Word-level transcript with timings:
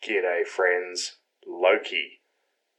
G'day, 0.00 0.46
friends. 0.46 1.16
Loki 1.44 2.20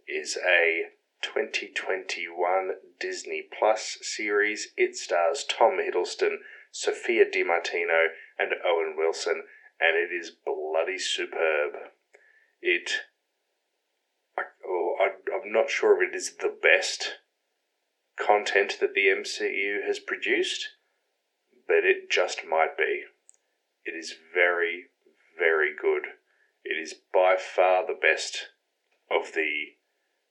is 0.08 0.38
a 0.38 0.92
2021 1.22 2.72
Disney 2.98 3.44
Plus 3.58 3.98
series. 4.02 4.70
It 4.78 4.96
stars 4.96 5.44
Tom 5.44 5.80
Hiddleston, 5.80 6.38
Sophia 6.72 7.30
Di 7.30 7.44
Martino, 7.44 8.08
and 8.38 8.54
Owen 8.66 8.96
Wilson, 8.98 9.44
and 9.82 9.98
it 9.98 10.14
is 10.16 10.32
bloody 10.32 10.98
superb. 10.98 11.74
It. 12.62 13.02
I, 14.38 14.44
oh, 14.66 14.96
I, 15.02 15.08
I'm 15.36 15.52
not 15.52 15.70
sure 15.70 16.02
if 16.02 16.10
it 16.10 16.16
is 16.16 16.38
the 16.38 16.56
best 16.62 17.18
content 18.18 18.78
that 18.80 18.94
the 18.94 19.08
MCU 19.08 19.86
has 19.86 20.00
produced, 20.00 20.70
but 21.68 21.84
it 21.84 22.10
just 22.10 22.46
might 22.50 22.78
be. 22.78 23.04
It 23.84 23.92
is 23.92 24.16
very, 24.34 24.86
very 25.38 25.76
good. 25.76 26.19
It 26.70 26.78
is 26.78 26.94
by 26.94 27.36
far 27.36 27.88
the 27.88 27.98
best 28.00 28.50
of 29.10 29.34
the 29.34 29.74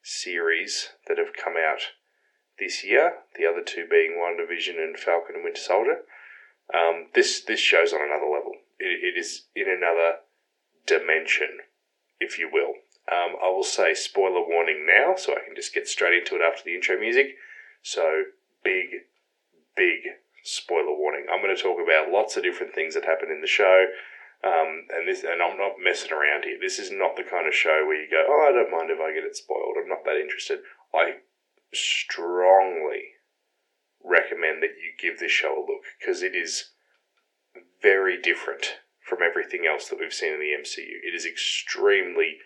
series 0.04 0.90
that 1.08 1.18
have 1.18 1.34
come 1.34 1.54
out 1.58 1.80
this 2.60 2.84
year. 2.84 3.24
The 3.36 3.44
other 3.44 3.60
two 3.60 3.88
being 3.90 4.14
WandaVision 4.16 4.78
and 4.78 4.96
Falcon 4.96 5.34
and 5.34 5.42
Winter 5.42 5.60
Soldier. 5.60 6.04
Um, 6.72 7.08
this 7.12 7.42
this 7.42 7.58
show's 7.58 7.92
on 7.92 8.02
another 8.02 8.30
level. 8.30 8.52
It, 8.78 9.16
it 9.16 9.18
is 9.18 9.46
in 9.56 9.66
another 9.68 10.18
dimension, 10.86 11.58
if 12.20 12.38
you 12.38 12.48
will. 12.52 12.74
Um, 13.10 13.34
I 13.42 13.48
will 13.48 13.64
say 13.64 13.92
spoiler 13.92 14.46
warning 14.46 14.86
now, 14.86 15.16
so 15.16 15.32
I 15.32 15.44
can 15.44 15.56
just 15.56 15.74
get 15.74 15.88
straight 15.88 16.22
into 16.22 16.36
it 16.36 16.42
after 16.42 16.62
the 16.64 16.76
intro 16.76 17.00
music. 17.00 17.34
So 17.82 18.22
big, 18.62 18.86
big 19.74 20.22
spoiler 20.44 20.94
warning. 20.94 21.26
I'm 21.32 21.42
going 21.42 21.56
to 21.56 21.60
talk 21.60 21.78
about 21.82 22.12
lots 22.12 22.36
of 22.36 22.44
different 22.44 22.74
things 22.74 22.94
that 22.94 23.06
happen 23.06 23.28
in 23.28 23.40
the 23.40 23.48
show. 23.48 23.86
Um, 24.44 24.86
and 24.94 25.08
this, 25.08 25.24
and 25.24 25.42
I'm 25.42 25.58
not 25.58 25.82
messing 25.82 26.12
around 26.12 26.44
here. 26.44 26.58
This 26.60 26.78
is 26.78 26.90
not 26.92 27.16
the 27.16 27.24
kind 27.24 27.48
of 27.48 27.54
show 27.54 27.84
where 27.84 28.00
you 28.00 28.08
go, 28.08 28.24
"Oh, 28.28 28.46
I 28.48 28.52
don't 28.52 28.70
mind 28.70 28.90
if 28.90 29.00
I 29.00 29.12
get 29.12 29.24
it 29.24 29.36
spoiled. 29.36 29.76
I'm 29.76 29.88
not 29.88 30.04
that 30.04 30.20
interested." 30.20 30.60
I 30.94 31.18
strongly 31.74 33.14
recommend 34.02 34.62
that 34.62 34.78
you 34.78 34.92
give 34.98 35.18
this 35.18 35.32
show 35.32 35.58
a 35.58 35.66
look 35.66 35.84
because 35.98 36.22
it 36.22 36.34
is 36.34 36.70
very 37.82 38.20
different 38.20 38.78
from 39.00 39.22
everything 39.22 39.66
else 39.66 39.88
that 39.88 39.98
we've 39.98 40.12
seen 40.12 40.34
in 40.34 40.40
the 40.40 40.52
MCU. 40.52 41.00
It 41.02 41.14
is 41.14 41.26
extremely 41.26 42.38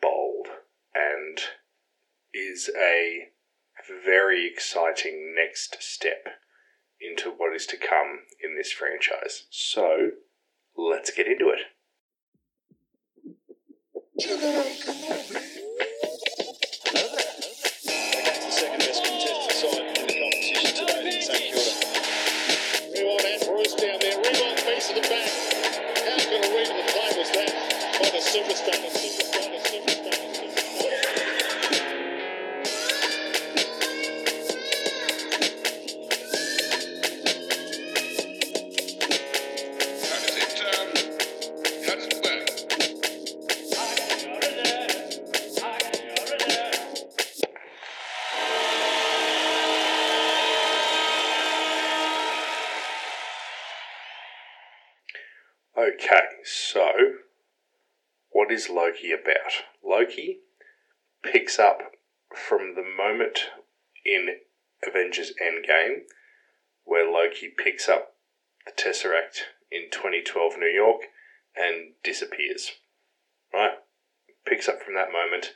bold 0.00 0.48
and 0.94 1.38
is 2.34 2.70
a 2.76 3.30
very 4.04 4.46
exciting 4.46 5.34
next 5.34 5.82
step 5.82 6.26
into 7.00 7.30
what 7.30 7.54
is 7.54 7.66
to 7.66 7.76
come 7.76 8.20
in 8.42 8.56
this 8.56 8.72
franchise. 8.72 9.46
So, 9.50 10.10
let's 10.78 11.10
get 11.10 11.26
into 11.26 11.50
it. 11.50 11.60
Endgame 65.68 66.02
where 66.84 67.10
Loki 67.10 67.48
picks 67.56 67.88
up 67.88 68.14
the 68.64 68.72
Tesseract 68.72 69.42
in 69.70 69.90
2012 69.90 70.54
New 70.58 70.66
York 70.66 71.02
and 71.54 71.92
disappears. 72.02 72.72
Right? 73.52 73.78
Picks 74.46 74.68
up 74.68 74.82
from 74.82 74.94
that 74.94 75.12
moment. 75.12 75.52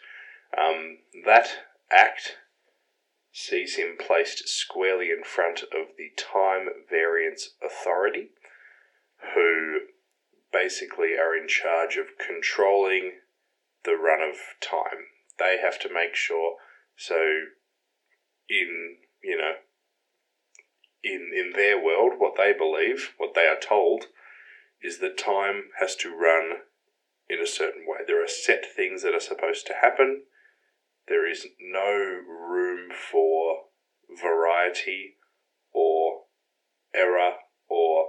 Um, 0.57 0.99
that 1.25 1.49
act 1.91 2.37
sees 3.33 3.77
him 3.77 3.97
placed 3.99 4.49
squarely 4.49 5.11
in 5.11 5.25
front 5.25 5.63
of 5.63 5.97
the 5.97 6.11
Time 6.19 6.69
Variance 6.91 7.51
Authority, 7.65 8.29
who 9.35 9.79
basically 10.53 11.17
are 11.19 11.35
in 11.35 11.49
charge 11.49 11.97
of 11.97 12.19
controlling 12.19 13.13
the 13.85 13.97
run 13.97 14.21
of 14.21 14.37
time. 14.61 15.07
They 15.39 15.59
have 15.63 15.79
to 15.81 15.93
make 15.93 16.15
sure 16.15 16.57
so 16.95 17.17
in 18.51 18.97
you 19.25 19.39
know 19.39 19.53
in 21.05 21.31
in 21.35 21.53
their 21.55 21.83
world 21.83 22.13
what 22.19 22.37
they 22.37 22.53
believe, 22.53 23.15
what 23.19 23.35
they 23.35 23.47
are 23.47 23.59
told 23.59 24.07
is 24.83 24.99
that 24.99 25.19
time 25.19 25.65
has 25.81 25.95
to 25.97 26.15
run 26.15 26.63
in 27.29 27.41
a 27.41 27.47
certain 27.47 27.85
way. 27.87 27.99
There 28.07 28.23
are 28.23 28.29
set 28.29 28.65
things 28.67 29.03
that 29.03 29.15
are 29.15 29.21
supposed 29.21 29.67
to 29.67 29.75
happen. 29.81 30.23
There 31.09 31.29
is 31.29 31.47
no 31.61 31.91
room 31.91 32.91
for 32.91 33.65
variety 34.21 35.17
or 35.73 36.23
error 36.95 37.35
or 37.69 38.07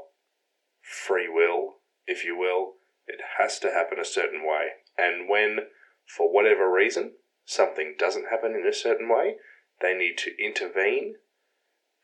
free 0.82 1.30
will, 1.30 1.76
if 2.06 2.26
you 2.26 2.38
will. 2.38 2.74
It 3.08 3.20
has 3.38 3.60
to 3.60 3.72
happen 3.72 4.00
a 4.00 4.06
certain 4.06 4.42
way. 4.46 4.68
And 4.98 5.30
when, 5.30 5.60
for 6.06 6.32
whatever 6.32 6.72
reason, 6.72 7.14
something 7.46 7.96
doesn't 7.98 8.30
happen 8.30 8.56
in 8.56 8.68
a 8.68 8.74
certain 8.74 9.10
way, 9.10 9.36
they 9.82 9.94
need 9.94 10.18
to 10.20 10.32
intervene, 10.44 11.16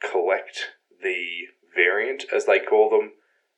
collect 0.01 0.71
the 1.01 1.47
variant, 1.75 2.25
as 2.33 2.45
they 2.45 2.59
call 2.59 2.89
them, 2.89 3.13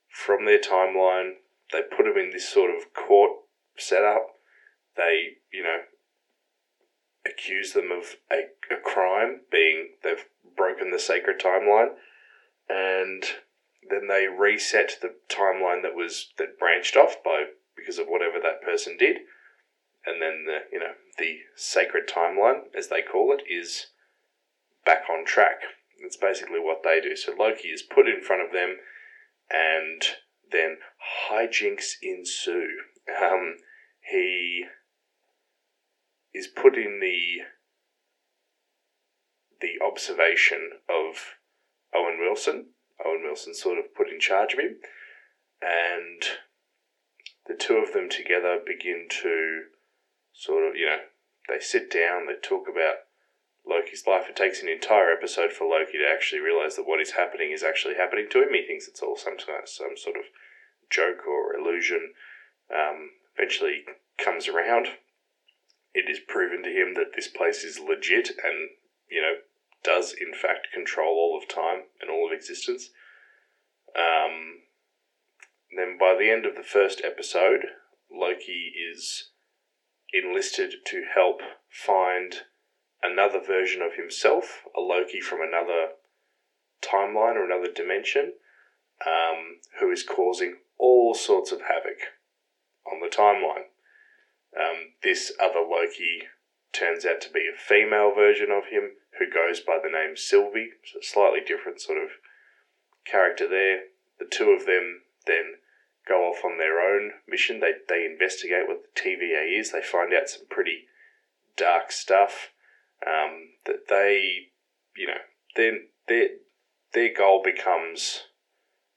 from 0.10 0.46
their 0.46 0.60
timeline. 0.60 1.34
They 1.72 1.82
put 1.82 2.04
them 2.04 2.18
in 2.18 2.32
this 2.32 2.50
sort 2.50 2.70
of 2.70 2.94
court 2.94 3.32
setup. 3.78 4.28
They, 4.98 5.38
you 5.54 5.64
know, 5.64 5.80
accuse 7.26 7.74
them 7.74 7.92
of 7.92 8.16
a, 8.32 8.50
a 8.74 8.80
crime, 8.84 9.42
being 9.52 9.90
they've 10.04 10.26
broken 10.56 10.92
the 10.92 11.00
sacred 11.00 11.40
timeline, 11.40 11.92
and 12.70 13.24
then 13.90 14.08
they 14.08 14.28
reset 14.28 14.98
the 15.02 15.16
timeline 15.30 15.82
that 15.82 15.96
was 15.96 16.30
that 16.38 16.60
branched 16.60 16.96
off 16.96 17.16
by 17.24 17.46
because 17.76 17.98
of 17.98 18.08
whatever 18.08 18.38
that 18.42 18.62
person 18.62 18.98
did, 18.98 19.18
and 20.06 20.22
then 20.22 20.46
the 20.46 20.60
you 20.72 20.80
know 20.80 20.94
the 21.18 21.40
sacred 21.56 22.08
timeline, 22.08 22.64
as 22.78 22.88
they 22.88 23.02
call 23.02 23.34
it, 23.34 23.44
is 23.50 23.88
back 24.86 25.04
on 25.10 25.26
track. 25.26 25.62
That's 26.02 26.18
basically 26.18 26.60
what 26.60 26.84
they 26.84 27.00
do. 27.02 27.16
So 27.16 27.34
Loki 27.38 27.70
is 27.70 27.82
put 27.82 28.08
in 28.08 28.22
front 28.22 28.42
of 28.42 28.52
them, 28.52 28.78
and 29.50 30.02
then 30.52 30.78
hijinks 31.30 31.94
ensue. 32.02 32.68
Um, 33.22 33.58
he 34.02 34.66
is 36.34 36.48
put 36.48 36.76
in 36.76 37.00
the 37.02 37.46
the 39.60 39.84
observation 39.86 40.72
of 40.90 41.36
Owen 41.94 42.18
Wilson. 42.20 42.68
Owen 43.06 43.22
Wilson 43.24 43.54
sort 43.54 43.78
of 43.78 43.94
put 43.96 44.10
in 44.10 44.20
charge 44.20 44.54
of 44.54 44.60
him, 44.60 44.78
and 45.62 46.24
the 47.48 47.56
two 47.56 47.76
of 47.76 47.94
them 47.94 48.10
together 48.10 48.60
begin 48.66 49.08
to 49.10 49.64
sort 50.34 50.68
of, 50.68 50.76
you 50.76 50.86
know, 50.86 51.00
they 51.48 51.60
sit 51.60 51.92
down, 51.92 52.28
they 52.28 52.34
talk 52.42 52.68
about 52.72 52.96
Loki's 53.68 54.06
life. 54.08 54.26
It 54.30 54.36
takes 54.36 54.62
an 54.62 54.70
entire 54.70 55.12
episode 55.12 55.52
for 55.54 55.68
Loki 55.68 55.98
to 55.98 56.10
actually 56.12 56.40
realize 56.40 56.76
that 56.76 56.88
what 56.88 57.02
is 57.02 57.12
happening 57.12 57.52
is 57.52 57.64
actually 57.64 57.96
happening 57.96 58.28
to 58.32 58.42
him. 58.42 58.54
He 58.54 58.66
thinks 58.66 58.88
it's 58.88 59.02
all 59.02 59.16
some 59.16 59.38
some 59.40 59.98
sort 59.98 60.18
of 60.18 60.24
joke 60.90 61.28
or 61.28 61.56
illusion. 61.56 62.14
Um, 62.74 63.12
eventually 63.38 63.84
comes 64.18 64.48
around. 64.48 64.88
It 65.94 66.10
is 66.10 66.20
proven 66.26 66.64
to 66.64 66.70
him 66.70 66.94
that 66.96 67.16
this 67.16 67.28
place 67.28 67.64
is 67.64 67.80
legit 67.80 68.30
and, 68.30 68.70
you 69.10 69.22
know, 69.22 69.36
does 69.84 70.14
in 70.14 70.34
fact 70.34 70.68
control 70.74 71.16
all 71.16 71.38
of 71.42 71.54
time 71.54 71.84
and 72.00 72.10
all 72.10 72.28
of 72.28 72.34
existence. 72.34 72.90
Um, 73.96 74.62
then 75.76 75.98
by 76.00 76.16
the 76.18 76.30
end 76.30 76.46
of 76.46 76.56
the 76.56 76.64
first 76.64 77.02
episode, 77.04 77.66
Loki 78.12 78.74
is 78.92 79.32
enlisted 80.14 80.76
to 80.86 81.04
help 81.14 81.42
find 81.70 82.44
another 83.04 83.40
version 83.40 83.82
of 83.82 83.96
himself, 83.96 84.64
a 84.76 84.82
Loki 84.82 85.20
from 85.20 85.40
another 85.42 85.94
timeline 86.82 87.36
or 87.36 87.46
another 87.46 87.72
dimension, 87.72 88.34
um, 89.06 89.60
who 89.80 89.92
is 89.92 90.04
causing 90.04 90.58
all 90.78 91.14
sorts 91.14 91.52
of 91.52 91.62
havoc 91.62 92.00
on 92.92 93.00
the 93.00 93.16
timeline. 93.16 93.70
Um, 94.58 94.94
this 95.04 95.32
other 95.42 95.62
Loki 95.62 96.24
turns 96.74 97.06
out 97.06 97.22
to 97.22 97.30
be 97.32 97.48
a 97.48 97.58
female 97.58 98.14
version 98.14 98.52
of 98.52 98.66
him 98.72 98.92
who 99.20 99.30
goes 99.30 99.60
by 99.60 99.78
the 99.82 99.90
name 99.90 100.16
Sylvie, 100.16 100.72
so 100.86 101.00
a 101.00 101.04
slightly 101.04 101.40
different 101.46 101.82
sort 101.82 101.98
of 101.98 102.10
character 103.06 103.48
there. 103.48 103.84
The 104.20 104.26
two 104.26 104.52
of 104.52 104.66
them 104.66 105.02
then 105.26 105.56
go 106.08 106.24
off 106.24 106.44
on 106.44 106.58
their 106.58 106.80
own 106.80 107.12
mission. 107.28 107.60
They 107.60 107.74
they 107.88 108.06
investigate 108.06 108.68
what 108.68 108.82
the 108.84 109.02
TVA 109.02 109.60
is. 109.60 109.72
They 109.72 109.82
find 109.82 110.14
out 110.14 110.30
some 110.30 110.46
pretty 110.50 110.88
dark 111.58 111.92
stuff. 111.92 112.51
Um, 113.06 113.50
that 113.66 113.88
they, 113.90 114.50
you 114.96 115.08
know, 115.08 115.22
then 115.56 115.88
their 116.08 116.28
their 116.94 117.14
goal 117.14 117.42
becomes, 117.44 118.24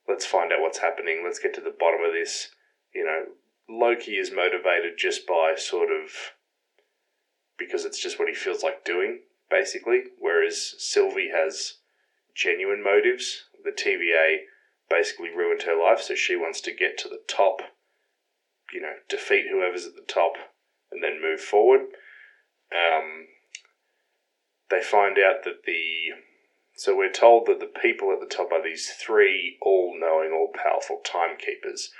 let's 0.08 0.26
find 0.26 0.52
out 0.52 0.60
what's 0.60 0.78
happening. 0.78 1.22
Let's 1.24 1.38
get 1.38 1.54
to 1.54 1.60
the 1.60 1.74
bottom 1.78 2.04
of 2.04 2.12
this. 2.12 2.48
You 2.94 3.04
know, 3.04 3.24
Loki 3.68 4.12
is 4.12 4.30
motivated 4.30 4.94
just 4.98 5.26
by 5.26 5.54
sort 5.56 5.90
of 5.90 6.10
because 7.58 7.84
it's 7.84 8.00
just 8.00 8.18
what 8.18 8.28
he 8.28 8.34
feels 8.34 8.62
like 8.62 8.84
doing, 8.84 9.20
basically. 9.50 10.02
Whereas 10.18 10.74
Sylvie 10.78 11.30
has 11.32 11.74
genuine 12.34 12.82
motives. 12.82 13.44
The 13.64 13.70
TVA 13.70 14.38
basically 14.90 15.30
ruined 15.30 15.62
her 15.62 15.80
life, 15.80 16.02
so 16.02 16.14
she 16.14 16.36
wants 16.36 16.60
to 16.62 16.74
get 16.74 16.98
to 16.98 17.08
the 17.08 17.22
top, 17.28 17.60
you 18.72 18.80
know, 18.80 18.94
defeat 19.08 19.46
whoever's 19.50 19.86
at 19.86 19.94
the 19.94 20.04
top, 20.06 20.34
and 20.90 21.02
then 21.02 21.22
move 21.22 21.40
forward. 21.40 21.80
Um, 22.72 23.26
they 24.74 24.82
find 24.82 25.18
out 25.18 25.44
that 25.44 25.64
the. 25.66 26.10
So 26.76 26.96
we're 26.96 27.12
told 27.12 27.46
that 27.46 27.60
the 27.60 27.70
people 27.80 28.12
at 28.12 28.18
the 28.18 28.34
top 28.34 28.50
are 28.50 28.62
these 28.62 28.90
three 28.90 29.58
all 29.62 29.94
knowing, 29.96 30.32
all 30.32 30.50
powerful 30.52 31.00
timekeepers. 31.04 31.90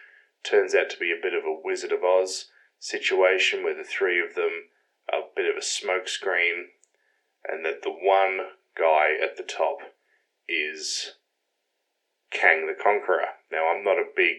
Turns 0.43 0.75
out 0.75 0.91
to 0.91 0.99
be 0.99 1.13
a 1.13 1.23
bit 1.23 1.33
of 1.33 1.45
a 1.45 1.61
Wizard 1.63 1.93
of 1.93 2.03
Oz 2.03 2.47
situation 2.81 3.63
where 3.63 3.77
the 3.77 3.89
three 3.89 4.21
of 4.21 4.35
them 4.35 4.67
are 5.13 5.21
a 5.21 5.35
bit 5.37 5.49
of 5.49 5.57
a 5.57 5.61
smokescreen, 5.61 6.75
and 7.47 7.65
that 7.65 7.83
the 7.83 7.91
one 7.91 8.41
guy 8.77 9.15
at 9.23 9.37
the 9.37 9.45
top 9.45 9.79
is 10.49 11.13
Kang 12.33 12.67
the 12.67 12.75
Conqueror. 12.75 13.39
Now, 13.53 13.69
I'm 13.69 13.85
not 13.85 13.99
a 13.99 14.17
big 14.17 14.39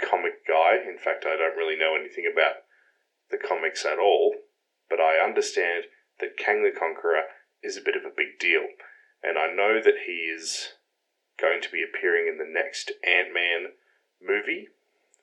comic 0.00 0.46
guy. 0.48 0.78
In 0.88 0.96
fact, 0.96 1.26
I 1.26 1.36
don't 1.36 1.58
really 1.58 1.76
know 1.76 1.94
anything 1.94 2.24
about 2.32 2.64
the 3.30 3.36
comics 3.36 3.84
at 3.84 3.98
all, 3.98 4.34
but 4.88 4.98
I 4.98 5.22
understand 5.22 5.84
that 6.20 6.38
Kang 6.38 6.62
the 6.62 6.76
Conqueror 6.76 7.24
is 7.62 7.76
a 7.76 7.82
bit 7.84 7.96
of 7.96 8.04
a 8.04 8.14
big 8.14 8.38
deal. 8.38 8.66
And 9.22 9.38
I 9.38 9.52
know 9.52 9.80
that 9.82 10.06
he 10.06 10.32
is 10.34 10.74
going 11.40 11.60
to 11.62 11.70
be 11.70 11.82
appearing 11.82 12.26
in 12.28 12.38
the 12.38 12.48
next 12.48 12.92
Ant 13.06 13.32
Man 13.32 13.72
movie, 14.20 14.68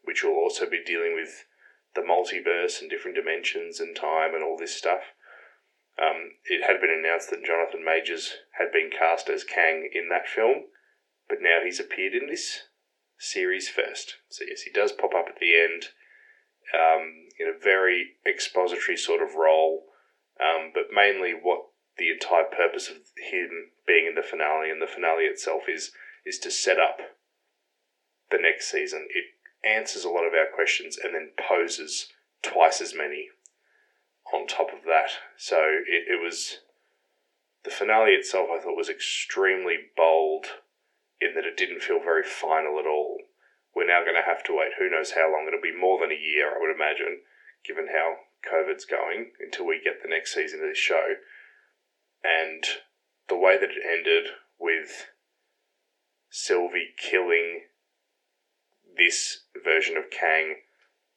which 0.03 0.23
will 0.23 0.35
also 0.35 0.69
be 0.69 0.83
dealing 0.83 1.13
with 1.15 1.45
the 1.95 2.01
multiverse 2.01 2.81
and 2.81 2.89
different 2.89 3.15
dimensions 3.15 3.79
and 3.79 3.95
time 3.95 4.33
and 4.33 4.43
all 4.43 4.57
this 4.57 4.75
stuff. 4.75 5.01
Um, 6.01 6.31
it 6.45 6.65
had 6.65 6.79
been 6.79 6.91
announced 6.91 7.29
that 7.29 7.43
Jonathan 7.43 7.83
Majors 7.83 8.35
had 8.57 8.71
been 8.71 8.89
cast 8.89 9.29
as 9.29 9.43
Kang 9.43 9.89
in 9.93 10.07
that 10.09 10.29
film, 10.29 10.65
but 11.27 11.39
now 11.41 11.59
he's 11.63 11.79
appeared 11.79 12.13
in 12.13 12.27
this 12.27 12.63
series 13.17 13.67
first. 13.67 14.15
So, 14.29 14.45
yes, 14.47 14.61
he 14.61 14.71
does 14.71 14.93
pop 14.93 15.13
up 15.13 15.25
at 15.27 15.39
the 15.41 15.59
end 15.59 15.87
um, 16.73 17.27
in 17.37 17.47
a 17.47 17.59
very 17.61 18.15
expository 18.25 18.95
sort 18.95 19.21
of 19.21 19.35
role, 19.35 19.83
um, 20.39 20.71
but 20.73 20.93
mainly 20.93 21.31
what 21.31 21.65
the 21.99 22.09
entire 22.09 22.45
purpose 22.45 22.89
of 22.89 22.97
him 23.17 23.71
being 23.85 24.07
in 24.07 24.15
the 24.15 24.23
finale 24.23 24.71
and 24.71 24.81
the 24.81 24.87
finale 24.87 25.25
itself 25.25 25.63
is 25.67 25.91
is 26.25 26.39
to 26.39 26.51
set 26.51 26.79
up 26.79 26.99
the 28.31 28.37
next 28.37 28.71
season. 28.71 29.07
It 29.09 29.25
answers 29.67 30.03
a 30.03 30.09
lot 30.09 30.25
of 30.25 30.33
our 30.33 30.47
questions 30.53 30.97
and 31.01 31.13
then 31.13 31.31
poses 31.37 32.07
twice 32.41 32.81
as 32.81 32.95
many 32.95 33.29
on 34.33 34.47
top 34.47 34.69
of 34.73 34.85
that. 34.85 35.11
So 35.37 35.57
it, 35.57 36.05
it 36.07 36.23
was 36.23 36.59
the 37.63 37.71
finale 37.71 38.11
itself. 38.11 38.49
I 38.53 38.59
thought 38.59 38.77
was 38.77 38.89
extremely 38.89 39.75
bold 39.97 40.45
in 41.19 41.33
that 41.35 41.45
it 41.45 41.57
didn't 41.57 41.81
feel 41.81 41.99
very 41.99 42.23
final 42.23 42.79
at 42.79 42.87
all. 42.87 43.17
We're 43.75 43.87
now 43.87 44.03
going 44.03 44.15
to 44.15 44.27
have 44.27 44.43
to 44.45 44.55
wait. 44.55 44.79
Who 44.79 44.89
knows 44.89 45.11
how 45.11 45.31
long? 45.31 45.45
It'll 45.47 45.61
be 45.61 45.75
more 45.75 45.99
than 45.99 46.11
a 46.11 46.19
year, 46.19 46.49
I 46.49 46.59
would 46.59 46.73
imagine, 46.73 47.21
given 47.65 47.87
how 47.91 48.25
COVID's 48.47 48.85
going 48.85 49.31
until 49.39 49.67
we 49.67 49.81
get 49.83 50.01
the 50.01 50.09
next 50.09 50.33
season 50.33 50.61
of 50.61 50.69
this 50.69 50.77
show. 50.77 51.19
And 52.23 52.63
the 53.27 53.37
way 53.37 53.57
that 53.57 53.69
it 53.71 53.83
ended 53.85 54.31
with 54.59 55.07
Sylvie 56.29 56.93
killing 56.97 57.61
this 58.97 59.45
version 59.63 59.97
of 59.97 60.09
Kang 60.09 60.57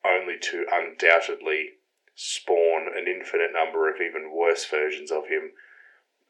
only 0.04 0.38
to 0.38 0.66
undoubtedly 0.70 1.70
spawn 2.14 2.88
an 2.96 3.06
infinite 3.08 3.52
number 3.52 3.88
of 3.88 4.00
even 4.00 4.32
worse 4.32 4.64
versions 4.66 5.10
of 5.10 5.28
him 5.28 5.52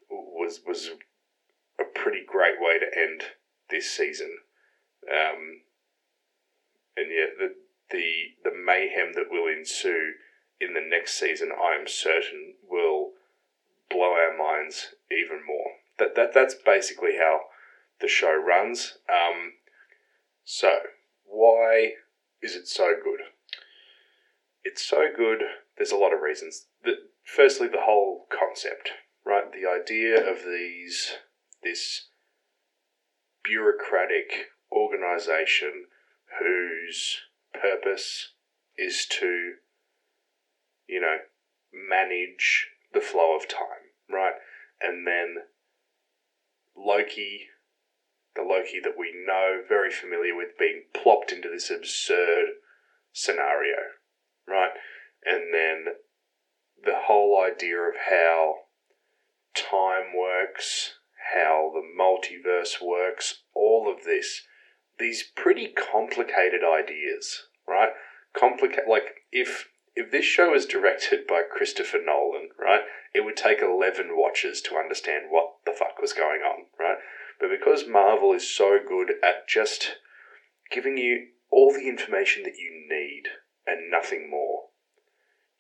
was 0.09 0.61
was 0.67 0.91
a 1.79 1.85
pretty 1.85 2.23
great 2.27 2.61
way 2.61 2.79
to 2.79 2.99
end 2.99 3.23
this 3.71 3.91
season. 3.91 4.39
Um, 5.11 5.63
and 6.97 7.11
yet 7.11 7.31
the 7.39 7.55
the 7.91 8.51
the 8.51 8.57
mayhem 8.57 9.13
that 9.15 9.31
will 9.31 9.47
ensue 9.47 10.13
in 10.61 10.75
the 10.75 10.81
next 10.81 11.19
season, 11.19 11.51
I 11.51 11.75
am 11.75 11.89
certain, 11.89 12.55
will 12.63 13.13
blow 13.93 14.13
our 14.13 14.37
minds 14.37 14.95
even 15.11 15.41
more. 15.47 15.73
That 15.99 16.15
that 16.17 16.35
that's 16.35 16.55
basically 16.55 17.17
how 17.19 17.41
the 18.01 18.09
show 18.09 18.35
runs. 18.35 18.99
Um, 19.09 19.53
so 20.45 20.79
why 21.25 21.93
is 22.43 22.57
it 22.57 22.67
so 22.67 22.95
good? 23.03 23.21
It's 24.65 24.85
so 24.85 25.07
good. 25.15 25.43
There's 25.77 25.93
a 25.93 25.97
lot 25.97 26.13
of 26.13 26.21
reasons. 26.21 26.67
The, 26.85 26.95
firstly, 27.25 27.69
the 27.69 27.83
whole 27.83 28.27
concept, 28.31 28.91
right? 29.25 29.45
The 29.53 29.69
idea 29.69 30.31
of 30.31 30.45
these 30.45 31.13
this 31.63 32.09
bureaucratic 33.45 34.51
organization 34.71 35.87
whose 36.41 37.19
purpose 37.53 38.33
is 38.77 39.07
to, 39.07 39.55
you 40.87 41.01
know, 41.01 41.19
manage 41.73 42.69
the 42.95 43.01
flow 43.01 43.37
of 43.37 43.49
time, 43.49 43.93
right? 44.11 44.35
And 44.81 45.07
then 45.07 45.37
Loki, 46.77 47.49
the 48.35 48.43
Loki 48.43 48.81
that 48.83 48.99
we 48.99 49.13
know, 49.27 49.63
very 49.69 49.91
familiar 49.91 50.35
with, 50.35 50.59
being 50.59 50.85
plopped 50.95 51.33
into 51.33 51.49
this 51.49 51.71
absurd 51.71 52.47
scenario, 53.13 53.77
right? 54.49 54.71
And 55.25 55.55
then 55.55 55.95
the 56.85 56.97
whole 57.07 57.41
idea 57.41 57.79
of 57.79 57.95
how 58.11 58.55
time 59.55 60.17
works, 60.17 60.95
how 61.35 61.73
the 61.73 61.83
multiverse 61.99 62.83
works, 62.83 63.43
all 63.55 63.93
of 63.93 64.05
this, 64.05 64.43
these 64.99 65.25
pretty 65.37 65.69
complicated 65.69 66.63
ideas, 66.65 67.43
right? 67.67 67.91
Complicate 68.37 68.89
like 68.89 69.27
if 69.31 69.69
if 69.95 70.11
this 70.11 70.25
show 70.25 70.51
was 70.51 70.67
directed 70.67 71.27
by 71.27 71.43
Christopher 71.43 71.99
Nolan, 72.05 72.51
right, 72.59 72.83
it 73.15 73.25
would 73.25 73.37
take 73.37 73.61
11 73.61 74.17
watches 74.17 74.61
to 74.63 74.77
understand 74.77 75.27
what 75.29 75.55
the 75.67 75.73
fuck 75.73 76.01
was 76.01 76.13
going 76.13 76.41
on, 76.41 76.67
right? 76.79 76.97
But 77.39 77.51
because 77.51 77.87
Marvel 77.87 78.33
is 78.33 78.49
so 78.49 78.79
good 78.87 79.15
at 79.23 79.49
just 79.49 79.97
giving 80.71 80.97
you 80.97 81.29
all 81.51 81.73
the 81.73 81.89
information 81.89 82.43
that 82.45 82.57
you 82.59 82.71
need 82.89 83.25
and 83.67 83.91
nothing 83.91 84.31
more 84.31 84.65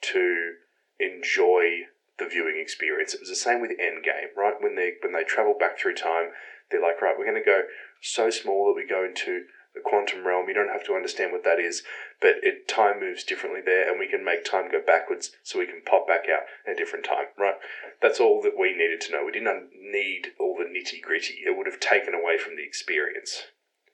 to 0.00 0.54
enjoy 0.98 1.82
the 2.18 2.26
viewing 2.26 2.58
experience. 2.60 3.14
It 3.14 3.20
was 3.20 3.28
the 3.28 3.36
same 3.36 3.60
with 3.60 3.72
Endgame, 3.72 4.34
right? 4.36 4.54
When 4.60 4.76
they 4.76 4.94
when 5.02 5.12
they 5.12 5.24
travel 5.24 5.54
back 5.58 5.78
through 5.78 5.94
time, 5.94 6.30
they're 6.70 6.82
like, 6.82 7.02
right, 7.02 7.14
we're 7.18 7.26
going 7.26 7.42
to 7.42 7.44
go 7.44 7.62
so 8.00 8.30
small 8.30 8.66
that 8.66 8.80
we 8.80 8.88
go 8.88 9.04
into 9.04 9.44
the 9.74 9.80
quantum 9.80 10.26
realm. 10.26 10.48
You 10.48 10.54
don't 10.54 10.72
have 10.72 10.84
to 10.86 10.94
understand 10.94 11.32
what 11.32 11.44
that 11.44 11.58
is, 11.58 11.82
but 12.20 12.36
it 12.42 12.68
time 12.68 13.00
moves 13.00 13.24
differently 13.24 13.60
there, 13.64 13.88
and 13.88 13.98
we 13.98 14.08
can 14.08 14.24
make 14.24 14.44
time 14.44 14.70
go 14.70 14.80
backwards, 14.84 15.32
so 15.42 15.58
we 15.58 15.66
can 15.66 15.82
pop 15.84 16.06
back 16.06 16.24
out 16.28 16.44
at 16.66 16.74
a 16.74 16.76
different 16.76 17.04
time, 17.04 17.26
right? 17.38 17.56
That's 18.00 18.20
all 18.20 18.42
that 18.42 18.58
we 18.58 18.72
needed 18.72 19.00
to 19.02 19.12
know. 19.12 19.24
We 19.24 19.32
didn't 19.32 19.70
need 19.74 20.32
all 20.38 20.56
the 20.56 20.64
nitty 20.64 21.00
gritty. 21.02 21.42
It 21.44 21.56
would 21.56 21.66
have 21.66 21.80
taken 21.80 22.14
away 22.14 22.38
from 22.38 22.56
the 22.56 22.64
experience, 22.64 23.44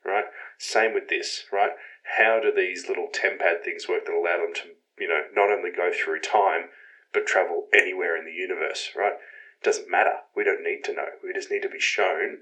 right? 0.05 0.25
Same 0.59 0.95
with 0.95 1.09
this, 1.09 1.45
right? 1.53 1.73
How 2.19 2.41
do 2.41 2.53
these 2.55 2.89
little 2.89 3.09
tempad 3.09 3.63
things 3.63 3.89
work 3.89 4.07
that 4.07 4.15
allow 4.15 4.39
them 4.39 4.55
to, 4.55 4.63
you 4.99 5.09
know, 5.09 5.23
not 5.35 5.51
only 5.51 5.71
go 5.71 5.91
through 5.93 6.21
time, 6.21 6.71
but 7.13 7.27
travel 7.27 7.69
anywhere 7.73 8.17
in 8.17 8.25
the 8.25 8.33
universe, 8.33 8.91
right? 8.97 9.15
Doesn't 9.63 9.91
matter. 9.91 10.25
We 10.35 10.45
don't 10.45 10.63
need 10.63 10.85
to 10.85 10.95
know. 10.95 11.09
We 11.23 11.33
just 11.33 11.51
need 11.51 11.63
to 11.63 11.69
be 11.69 11.81
shown 11.81 12.39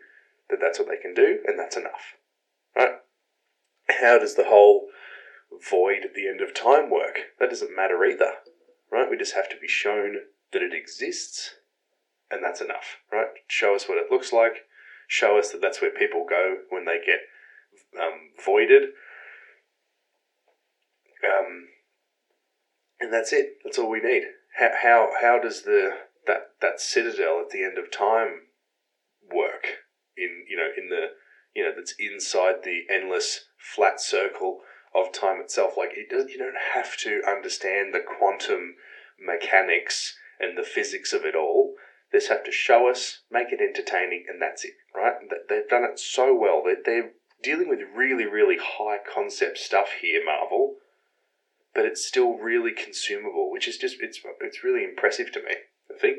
that 0.51 0.61
that's 0.61 0.79
what 0.79 0.89
they 0.89 0.97
can 0.97 1.15
do, 1.15 1.41
and 1.47 1.59
that's 1.59 1.77
enough, 1.77 2.15
right? 2.77 3.01
How 4.01 4.19
does 4.19 4.35
the 4.35 4.45
whole 4.45 4.89
void 5.71 6.05
at 6.05 6.15
the 6.15 6.29
end 6.29 6.41
of 6.41 6.55
time 6.55 6.91
work? 6.91 7.19
That 7.39 7.51
doesn't 7.51 7.75
matter 7.75 8.05
either, 8.05 8.33
right? 8.91 9.11
We 9.11 9.17
just 9.17 9.35
have 9.35 9.49
to 9.51 9.57
be 9.61 9.69
shown 9.69 10.17
that 10.53 10.63
it 10.63 10.75
exists, 10.75 11.57
and 12.31 12.43
that's 12.43 12.61
enough, 12.61 12.99
right? 13.13 13.29
Show 13.49 13.75
us 13.75 13.89
what 13.89 13.99
it 13.99 14.11
looks 14.11 14.33
like. 14.33 14.67
Show 15.09 15.39
us 15.39 15.51
that 15.53 15.61
that's 15.61 15.81
where 15.81 15.91
people 15.91 16.27
go 16.29 16.57
when 16.71 16.85
they 16.85 16.99
get 17.05 17.21
um, 18.01 18.31
voided. 18.45 18.91
Um, 21.25 21.69
and 23.01 23.13
that's 23.13 23.33
it. 23.33 23.59
That's 23.65 23.79
all 23.79 23.91
we 23.91 24.01
need. 24.01 24.25
How 24.59 24.71
how 24.83 25.11
how 25.21 25.39
does 25.39 25.63
the 25.63 25.91
that 26.27 26.51
that 26.61 26.81
citadel 26.81 27.41
at 27.41 27.51
the 27.51 27.63
end 27.63 27.79
of 27.79 27.91
time 27.91 28.43
work 29.33 29.67
in 30.17 30.45
you 30.49 30.57
know 30.57 30.69
in 30.77 30.89
the 30.89 31.09
you 31.55 31.65
know 31.65 31.73
that's 31.75 31.95
inside 31.99 32.65
the 32.65 32.83
endless 32.91 33.47
flat 33.75 34.01
circle 34.01 34.61
of 34.95 35.13
time 35.13 35.41
itself? 35.41 35.75
Like 35.77 35.91
it 35.95 36.11
does, 36.11 36.31
you 36.31 36.39
don't 36.39 36.75
have 36.75 36.97
to 36.99 37.23
understand 37.27 37.93
the 37.95 38.01
quantum 38.01 38.77
mechanics 39.19 40.17
and 40.39 40.57
the 40.57 40.63
physics 40.63 41.13
of 41.13 41.25
it 41.25 41.35
all. 41.35 41.75
They 42.13 42.19
just 42.19 42.31
have 42.31 42.45
to 42.45 42.53
show 42.53 42.89
us, 42.89 43.21
make 43.31 43.53
it 43.53 43.61
entertaining, 43.61 44.27
and 44.29 44.41
that's 44.41 44.65
it, 44.65 44.75
right? 44.95 45.15
They've 45.49 45.69
done 45.69 45.85
it 45.85 45.99
so 45.99 46.35
well. 46.35 46.63
They're, 46.65 46.83
they're 46.85 47.11
dealing 47.43 47.69
with 47.69 47.81
really, 47.95 48.27
really 48.27 48.59
high 48.61 48.99
concept 49.13 49.59
stuff 49.59 49.89
here, 50.01 50.25
Marvel, 50.25 50.77
but 51.75 51.85
it's 51.85 52.07
still 52.07 52.35
really 52.35 52.73
consumable, 52.73 53.51
which 53.51 53.69
is 53.69 53.77
just 53.77 53.97
it's 54.01 54.21
it's 54.41 54.65
really 54.65 54.85
impressive 54.85 55.33
to 55.33 55.41
me. 55.43 55.55
I 55.95 55.99
think. 55.99 56.19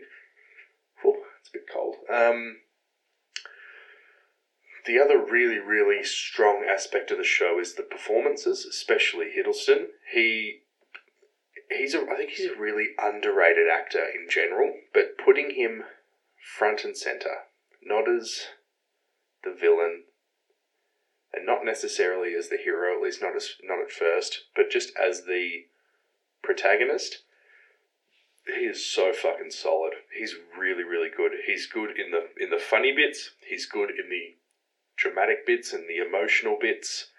Oh, 1.05 1.15
it's 1.39 1.49
a 1.49 1.53
bit 1.53 1.65
cold. 1.71 1.95
Um, 2.13 2.57
the 4.87 4.99
other 4.99 5.23
really, 5.23 5.59
really 5.59 6.03
strong 6.03 6.65
aspect 6.67 7.11
of 7.11 7.17
the 7.17 7.23
show 7.23 7.59
is 7.59 7.75
the 7.75 7.83
performances, 7.83 8.65
especially 8.65 9.25
Hiddleston. 9.37 9.87
He 10.13 10.61
he's 11.69 11.93
a, 11.93 12.01
I 12.09 12.15
think 12.15 12.31
he's 12.31 12.49
a 12.49 12.59
really 12.59 12.87
underrated 12.97 13.67
actor 13.71 13.99
in 14.03 14.29
general, 14.29 14.73
but 14.93 15.17
putting 15.23 15.51
him 15.51 15.83
front 16.57 16.85
and 16.85 16.95
center, 16.95 17.43
not 17.83 18.09
as 18.09 18.47
the 19.43 19.53
villain, 19.53 20.03
and 21.33 21.45
not 21.45 21.65
necessarily 21.65 22.33
as 22.33 22.47
the 22.47 22.57
hero, 22.57 22.95
at 22.95 23.03
least 23.03 23.21
not 23.21 23.35
as 23.35 23.55
not 23.63 23.81
at 23.83 23.91
first, 23.91 24.45
but 24.55 24.71
just 24.71 24.91
as 24.97 25.25
the 25.25 25.65
protagonist. 26.41 27.23
He 28.45 28.63
is 28.63 28.85
so 28.85 29.11
fucking 29.11 29.51
solid. 29.51 29.95
He's 30.17 30.33
really, 30.57 30.85
really 30.85 31.09
good. 31.15 31.33
He's 31.45 31.67
good 31.67 31.89
in 31.89 32.11
the 32.11 32.29
in 32.41 32.49
the 32.49 32.63
funny 32.63 32.95
bits. 32.95 33.31
He's 33.45 33.65
good 33.65 33.89
in 33.89 34.09
the 34.09 34.36
dramatic 34.97 35.45
bits 35.45 35.73
and 35.73 35.85
the 35.87 35.97
emotional 35.97 36.57
bits. 36.59 37.11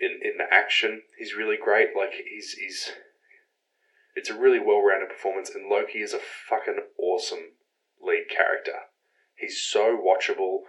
In 0.00 0.20
in 0.22 0.38
the 0.38 0.52
action, 0.52 1.02
he's 1.18 1.34
really 1.34 1.56
great. 1.56 1.88
Like 1.96 2.12
he's 2.12 2.52
he's 2.52 2.92
it's 4.14 4.30
a 4.30 4.38
really 4.38 4.58
well 4.58 4.82
rounded 4.82 5.08
performance, 5.08 5.50
and 5.50 5.68
Loki 5.68 5.98
is 6.00 6.12
a 6.12 6.18
fucking 6.18 6.78
awesome 6.98 7.54
lead 8.00 8.28
character. 8.28 8.90
He's 9.34 9.60
so 9.60 9.96
watchable 9.96 10.62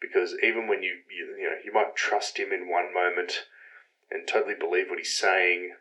because 0.00 0.34
even 0.42 0.68
when 0.68 0.82
you, 0.82 1.00
you 1.10 1.36
you 1.38 1.44
know 1.44 1.56
you 1.64 1.72
might 1.72 1.96
trust 1.96 2.38
him 2.38 2.52
in 2.52 2.68
one 2.68 2.92
moment 2.92 3.44
and 4.10 4.26
totally 4.26 4.54
believe 4.58 4.88
what 4.88 4.98
he's 4.98 5.16
saying, 5.16 5.74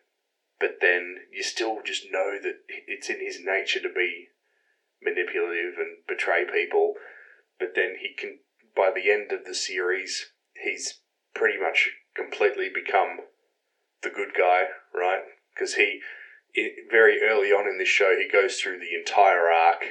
but 0.60 0.78
then 0.82 1.18
you 1.32 1.44
still 1.44 1.80
just 1.84 2.06
know 2.12 2.38
that 2.42 2.60
it's 2.68 3.10
in 3.10 3.20
his 3.20 3.40
nature 3.44 3.82
to 3.82 3.94
be 3.94 4.30
manipulative 5.02 5.76
and 5.78 6.06
betray 6.08 6.46
people. 6.46 6.94
But 7.60 7.76
then 7.76 7.96
he 8.02 8.14
can, 8.18 8.40
by 8.76 8.92
the 8.94 9.12
end 9.12 9.32
of 9.32 9.46
the 9.46 9.56
series, 9.56 10.32
he's 10.62 11.02
pretty 11.36 11.60
much 11.60 11.90
completely 12.16 12.70
become 12.74 13.20
the 14.02 14.10
good 14.10 14.34
guy, 14.38 14.64
right? 14.94 15.22
Because 15.54 15.76
he, 15.76 16.00
i 16.56 16.70
very 16.92 17.22
early 17.22 17.50
on 17.50 17.68
in 17.68 17.78
this 17.78 17.88
show, 17.88 18.16
he 18.18 18.30
goes 18.30 18.60
through 18.60 18.80
the 18.80 18.96
entire 18.98 19.50
arc 19.50 19.84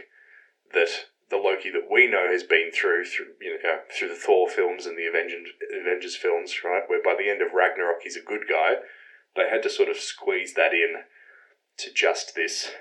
that 0.73 0.89
the 1.31 1.37
Loki 1.39 1.71
that 1.71 1.89
we 1.91 2.07
know 2.07 2.29
has 2.31 2.43
been 2.43 2.71
through 2.73 3.07
through 3.07 3.33
you 3.41 3.51
know 3.51 3.71
uh, 3.71 3.79
through 3.91 4.09
the 4.09 4.15
Thor 4.15 4.49
films 4.49 4.85
and 4.85 4.99
the 4.99 5.07
Avengers 5.07 5.49
Avengers 5.81 6.15
films, 6.15 6.55
right? 6.62 6.83
Where 6.87 7.03
by 7.03 7.15
the 7.17 7.31
end 7.31 7.41
of 7.41 7.55
Ragnarok 7.55 8.03
he's 8.03 8.17
a 8.17 8.23
good 8.23 8.43
guy. 8.49 8.75
They 9.35 9.49
had 9.49 9.62
to 9.62 9.71
sort 9.71 9.89
of 9.89 9.97
squeeze 9.97 10.53
that 10.55 10.75
in 10.75 11.05
to 11.79 11.93
just 11.93 12.35
this 12.35 12.73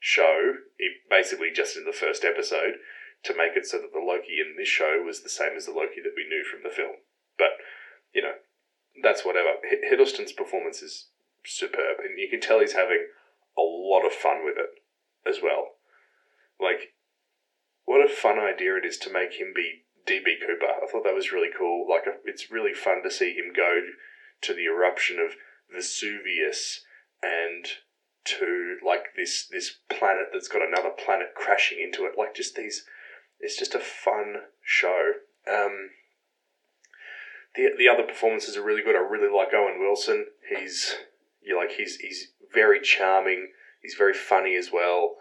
show, 0.00 0.54
it, 0.78 0.92
basically 1.08 1.50
just 1.54 1.76
in 1.76 1.84
the 1.84 1.92
first 1.92 2.24
episode, 2.24 2.74
to 3.24 3.36
make 3.36 3.56
it 3.56 3.66
so 3.66 3.78
that 3.78 3.92
the 3.92 4.04
Loki 4.04 4.40
in 4.40 4.56
this 4.56 4.68
show 4.68 5.02
was 5.04 5.22
the 5.22 5.28
same 5.28 5.56
as 5.56 5.66
the 5.66 5.72
Loki 5.72 6.00
that 6.02 6.16
we 6.16 6.28
knew 6.28 6.44
from 6.44 6.60
the 6.62 6.74
film. 6.74 6.96
But 7.38 7.56
you 8.14 8.22
know, 8.22 8.34
that's 9.02 9.24
whatever. 9.24 9.56
Hiddleston's 9.64 10.32
performance 10.32 10.82
is 10.82 11.08
superb, 11.44 11.98
and 11.98 12.18
you 12.18 12.28
can 12.28 12.40
tell 12.40 12.60
he's 12.60 12.72
having 12.72 13.06
a 13.58 13.62
lot 13.62 14.06
of 14.06 14.12
fun 14.12 14.44
with 14.44 14.56
it 14.56 14.70
as 15.28 15.38
well. 15.42 15.76
Like, 16.60 16.94
what 17.84 18.04
a 18.04 18.08
fun 18.08 18.38
idea 18.38 18.76
it 18.76 18.86
is 18.86 18.98
to 18.98 19.12
make 19.12 19.34
him 19.34 19.52
be 19.54 19.84
DB 20.06 20.40
Cooper. 20.40 20.66
I 20.82 20.86
thought 20.90 21.04
that 21.04 21.14
was 21.14 21.32
really 21.32 21.50
cool. 21.56 21.86
Like, 21.88 22.06
uh, 22.06 22.18
it's 22.24 22.50
really 22.50 22.74
fun 22.74 23.02
to 23.02 23.10
see 23.10 23.34
him 23.34 23.52
go 23.54 23.80
to 24.42 24.54
the 24.54 24.64
eruption 24.64 25.18
of 25.18 25.36
Vesuvius 25.72 26.84
and 27.22 27.66
to 28.24 28.76
like 28.84 29.14
this 29.16 29.46
this 29.50 29.76
planet 29.90 30.28
that's 30.32 30.48
got 30.48 30.66
another 30.66 30.90
planet 30.90 31.34
crashing 31.34 31.78
into 31.80 32.04
it. 32.04 32.12
Like, 32.16 32.34
just 32.34 32.54
these. 32.54 32.84
It's 33.40 33.58
just 33.58 33.74
a 33.74 33.80
fun 33.80 34.36
show. 34.62 35.12
Um, 35.50 35.90
the 37.54 37.70
the 37.76 37.88
other 37.88 38.02
performances 38.02 38.56
are 38.56 38.64
really 38.64 38.82
good. 38.82 38.96
I 38.96 39.00
really 39.00 39.32
like 39.32 39.54
Owen 39.54 39.78
Wilson. 39.78 40.26
He's 40.48 40.96
you 41.42 41.56
like 41.56 41.72
he's 41.72 41.96
he's 41.96 42.28
very 42.52 42.80
charming. 42.80 43.48
He's 43.80 43.94
very 43.94 44.14
funny 44.14 44.56
as 44.56 44.70
well. 44.72 45.16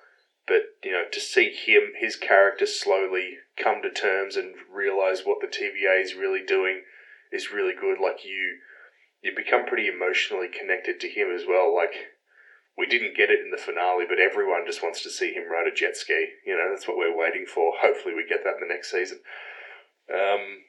But 0.48 0.76
you 0.84 0.92
know, 0.92 1.04
to 1.12 1.20
see 1.20 1.54
him, 1.54 1.94
his 1.98 2.16
character 2.16 2.66
slowly 2.66 3.38
come 3.58 3.82
to 3.82 3.92
terms 3.92 4.36
and 4.36 4.56
realize 4.72 5.22
what 5.24 5.40
the 5.42 5.48
TVA 5.48 6.02
is 6.02 6.16
really 6.16 6.44
doing 6.46 6.84
is 7.32 7.52
really 7.52 7.74
good. 7.74 7.98
Like 8.02 8.26
you, 8.26 8.60
you 9.22 9.34
become 9.36 9.66
pretty 9.66 9.88
emotionally 9.88 10.48
connected 10.48 11.00
to 11.00 11.10
him 11.10 11.32
as 11.34 11.44
well. 11.48 11.74
Like 11.74 11.94
we 12.78 12.88
didn't 12.88 13.16
get 13.16 13.30
it 13.30 13.40
in 13.40 13.52
the 13.52 13.58
finale, 13.58 14.06
but 14.08 14.20
everyone 14.20 14.66
just 14.66 14.82
wants 14.82 15.04
to 15.04 15.10
see 15.10 15.34
him 15.34 15.52
ride 15.52 15.68
a 15.68 15.76
jet 15.76 15.96
ski. 15.96 16.28
You 16.46 16.58
know, 16.58 16.70
that's 16.70 16.88
what 16.88 16.98
we're 16.98 17.16
waiting 17.16 17.46
for. 17.46 17.74
Hopefully, 17.82 18.16
we 18.16 18.26
get 18.28 18.44
that 18.44 18.56
in 18.62 18.68
the 18.68 18.74
next 18.74 18.92
season. 18.92 19.20
Um, 20.12 20.66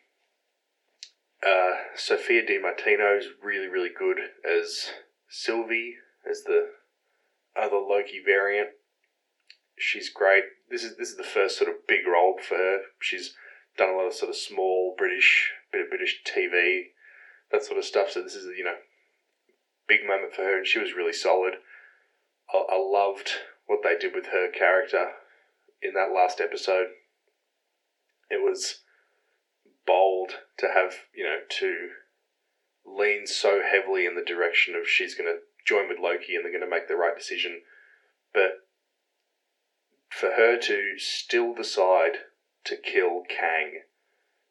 uh, 1.46 1.72
Sophia 1.94 2.44
Di 2.44 2.58
Martino 2.58 3.16
is 3.16 3.26
really, 3.42 3.68
really 3.68 3.90
good 3.96 4.18
as 4.44 4.90
Sylvie, 5.28 5.94
as 6.28 6.42
the 6.44 6.68
other 7.56 7.76
Loki 7.76 8.22
variant. 8.24 8.70
She's 9.76 10.10
great. 10.10 10.44
This 10.70 10.84
is 10.84 10.96
this 10.96 11.10
is 11.10 11.16
the 11.16 11.24
first 11.24 11.58
sort 11.58 11.70
of 11.70 11.86
big 11.88 12.06
role 12.06 12.36
for 12.40 12.56
her. 12.56 12.78
She's 13.00 13.34
done 13.76 13.90
a 13.90 13.96
lot 13.96 14.06
of 14.06 14.14
sort 14.14 14.30
of 14.30 14.36
small 14.36 14.94
British, 14.96 15.52
bit 15.72 15.82
of 15.82 15.88
British 15.88 16.22
TV, 16.24 16.94
that 17.50 17.64
sort 17.64 17.78
of 17.78 17.84
stuff. 17.84 18.10
So 18.10 18.22
this 18.22 18.34
is 18.34 18.46
you 18.56 18.64
know, 18.64 18.76
big 19.88 20.06
moment 20.06 20.34
for 20.34 20.42
her, 20.42 20.56
and 20.56 20.66
she 20.66 20.78
was 20.78 20.94
really 20.96 21.12
solid. 21.12 21.54
I, 22.52 22.76
loved 22.76 23.30
what 23.66 23.80
they 23.82 23.96
did 23.98 24.14
with 24.14 24.26
her 24.26 24.48
character 24.50 25.12
in 25.82 25.94
that 25.94 26.12
last 26.14 26.40
episode. 26.40 26.88
It 28.30 28.40
was 28.42 28.80
bold 29.86 30.32
to 30.58 30.68
have 30.68 30.94
you 31.14 31.24
know 31.24 31.38
to 31.48 31.88
lean 32.86 33.26
so 33.26 33.60
heavily 33.62 34.06
in 34.06 34.14
the 34.14 34.24
direction 34.24 34.74
of 34.74 34.88
she's 34.88 35.14
going 35.14 35.28
to 35.28 35.40
join 35.66 35.88
with 35.88 35.98
Loki 35.98 36.36
and 36.36 36.44
they're 36.44 36.52
going 36.52 36.64
to 36.64 36.70
make 36.70 36.88
the 36.88 36.96
right 36.96 37.16
decision, 37.16 37.62
but 38.32 38.66
for 40.10 40.32
her 40.32 40.58
to 40.58 40.98
still 40.98 41.54
decide 41.54 42.18
to 42.64 42.76
kill 42.76 43.22
Kang 43.28 43.80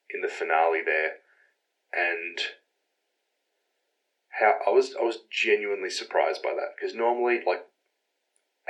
in 0.09 0.21
the 0.21 0.27
finale 0.27 0.81
there, 0.85 1.13
and 1.93 2.39
how 4.39 4.55
I 4.67 4.71
was 4.71 4.95
I 4.99 5.03
was 5.03 5.19
genuinely 5.31 5.89
surprised 5.89 6.43
by 6.43 6.53
that 6.53 6.75
because 6.75 6.95
normally 6.95 7.39
like 7.45 7.65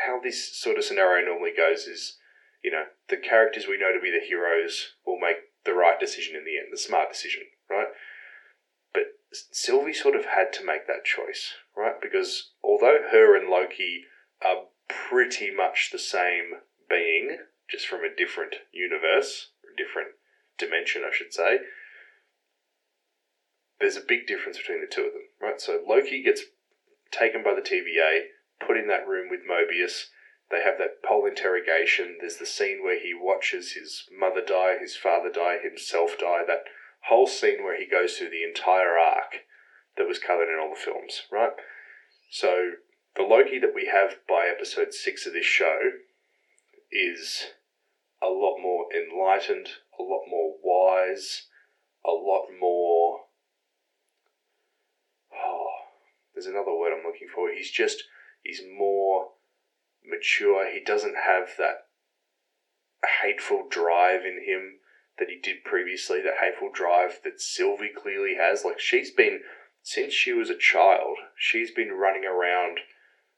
how 0.06 0.20
this 0.20 0.58
sort 0.58 0.78
of 0.78 0.84
scenario 0.84 1.26
normally 1.26 1.54
goes 1.56 1.86
is 1.86 2.18
you 2.64 2.72
know 2.72 2.86
the 3.10 3.18
characters 3.18 3.68
we 3.68 3.78
know 3.78 3.94
to 3.94 4.02
be 4.02 4.12
the 4.12 4.26
heroes 4.26 4.94
will 5.06 5.20
make 5.20 5.38
the 5.66 5.74
right 5.74 6.00
decision 6.00 6.36
in 6.36 6.46
the 6.46 6.58
end, 6.58 6.68
the 6.72 6.78
smart 6.78 7.12
decision, 7.12 7.44
right? 7.70 7.88
But 8.94 9.04
Sylvie 9.32 9.94
sort 9.94 10.16
of 10.16 10.26
had 10.26 10.52
to 10.54 10.66
make 10.66 10.88
that 10.88 11.06
choice, 11.06 11.54
right? 11.76 11.96
Because 12.02 12.52
although 12.64 13.00
her 13.12 13.38
and 13.38 13.50
Loki 13.50 14.04
are 14.44 14.64
pretty 14.88 15.52
much 15.56 15.90
the 15.92 16.00
same 16.00 16.62
being, 16.90 17.38
just 17.70 17.88
from 17.88 18.02
a 18.02 18.16
different 18.16 18.56
universe, 18.72 19.50
different 19.78 20.10
dimension, 20.58 21.04
I 21.06 21.16
should 21.16 21.34
say, 21.34 21.60
there's 23.80 23.98
a 23.98 24.02
big 24.02 24.28
difference 24.28 24.58
between 24.58 24.82
the 24.82 24.88
two 24.88 25.06
of 25.06 25.14
them, 25.14 25.28
right? 25.42 25.60
So 25.60 25.82
Loki 25.88 26.24
gets 26.24 26.44
taken 27.12 27.44
by 27.44 27.54
the 27.54 27.62
TVA, 27.62 28.24
put 28.60 28.78
in 28.78 28.88
that 28.88 29.08
room 29.08 29.30
with 29.30 29.42
Mobius. 29.50 30.06
They 30.52 30.62
have 30.64 30.78
that 30.78 31.02
pole 31.04 31.26
interrogation. 31.26 32.18
There's 32.20 32.38
the 32.38 32.46
scene 32.46 32.84
where 32.84 33.00
he 33.00 33.14
watches 33.14 33.74
his 33.74 34.04
mother 34.18 34.42
die, 34.46 34.78
his 34.80 34.96
father 34.96 35.32
die, 35.32 35.58
himself 35.62 36.18
die. 36.20 36.44
That 36.46 36.66
whole 37.08 37.28
scene 37.28 37.64
where 37.64 37.78
he 37.78 37.90
goes 37.90 38.18
through 38.18 38.30
the 38.30 38.44
entire 38.44 38.98
arc 38.98 39.46
that 39.98 40.08
was 40.08 40.20
covered 40.20 40.52
in 40.52 40.60
all 40.60 40.70
the 40.70 40.80
films, 40.80 41.24
right? 41.32 41.54
So 42.32 42.72
the 43.16 43.24
Loki 43.24 43.60
that 43.60 43.76
we 43.76 43.90
have 43.92 44.18
by 44.28 44.48
episode 44.48 44.94
six 44.94 45.26
of 45.26 45.34
this 45.34 45.46
show 45.46 45.80
is 46.92 47.48
a 48.22 48.28
lot 48.28 48.58
more 48.60 48.86
enlightened, 48.94 49.70
a 50.00 50.04
lot 50.04 50.24
more 50.30 50.56
wise, 50.64 51.48
a 52.06 52.12
lot 52.12 52.48
more. 52.60 53.20
Oh, 55.34 55.68
there's 56.34 56.48
another 56.48 56.74
word 56.74 56.94
I'm 56.94 57.06
looking 57.06 57.28
for. 57.34 57.50
He's 57.52 57.72
just 57.72 58.04
He's 58.44 58.62
more 58.78 59.30
mature. 60.06 60.72
He 60.72 60.84
doesn't 60.84 61.16
have 61.26 61.50
that 61.58 61.88
hateful 63.24 63.66
drive 63.70 64.22
in 64.26 64.44
him 64.46 64.80
that 65.20 65.30
he 65.30 65.40
did 65.40 65.64
previously, 65.64 66.22
that 66.22 66.42
hateful 66.42 66.70
drive 66.74 67.20
that 67.24 67.40
Sylvie 67.40 67.92
clearly 67.96 68.36
has. 68.40 68.66
Like, 68.66 68.80
she's 68.80 69.12
been, 69.12 69.42
since 69.82 70.14
she 70.14 70.34
was 70.34 70.50
a 70.50 70.58
child, 70.58 71.18
she's 71.36 71.72
been 71.72 71.92
running 71.92 72.26
around 72.26 72.80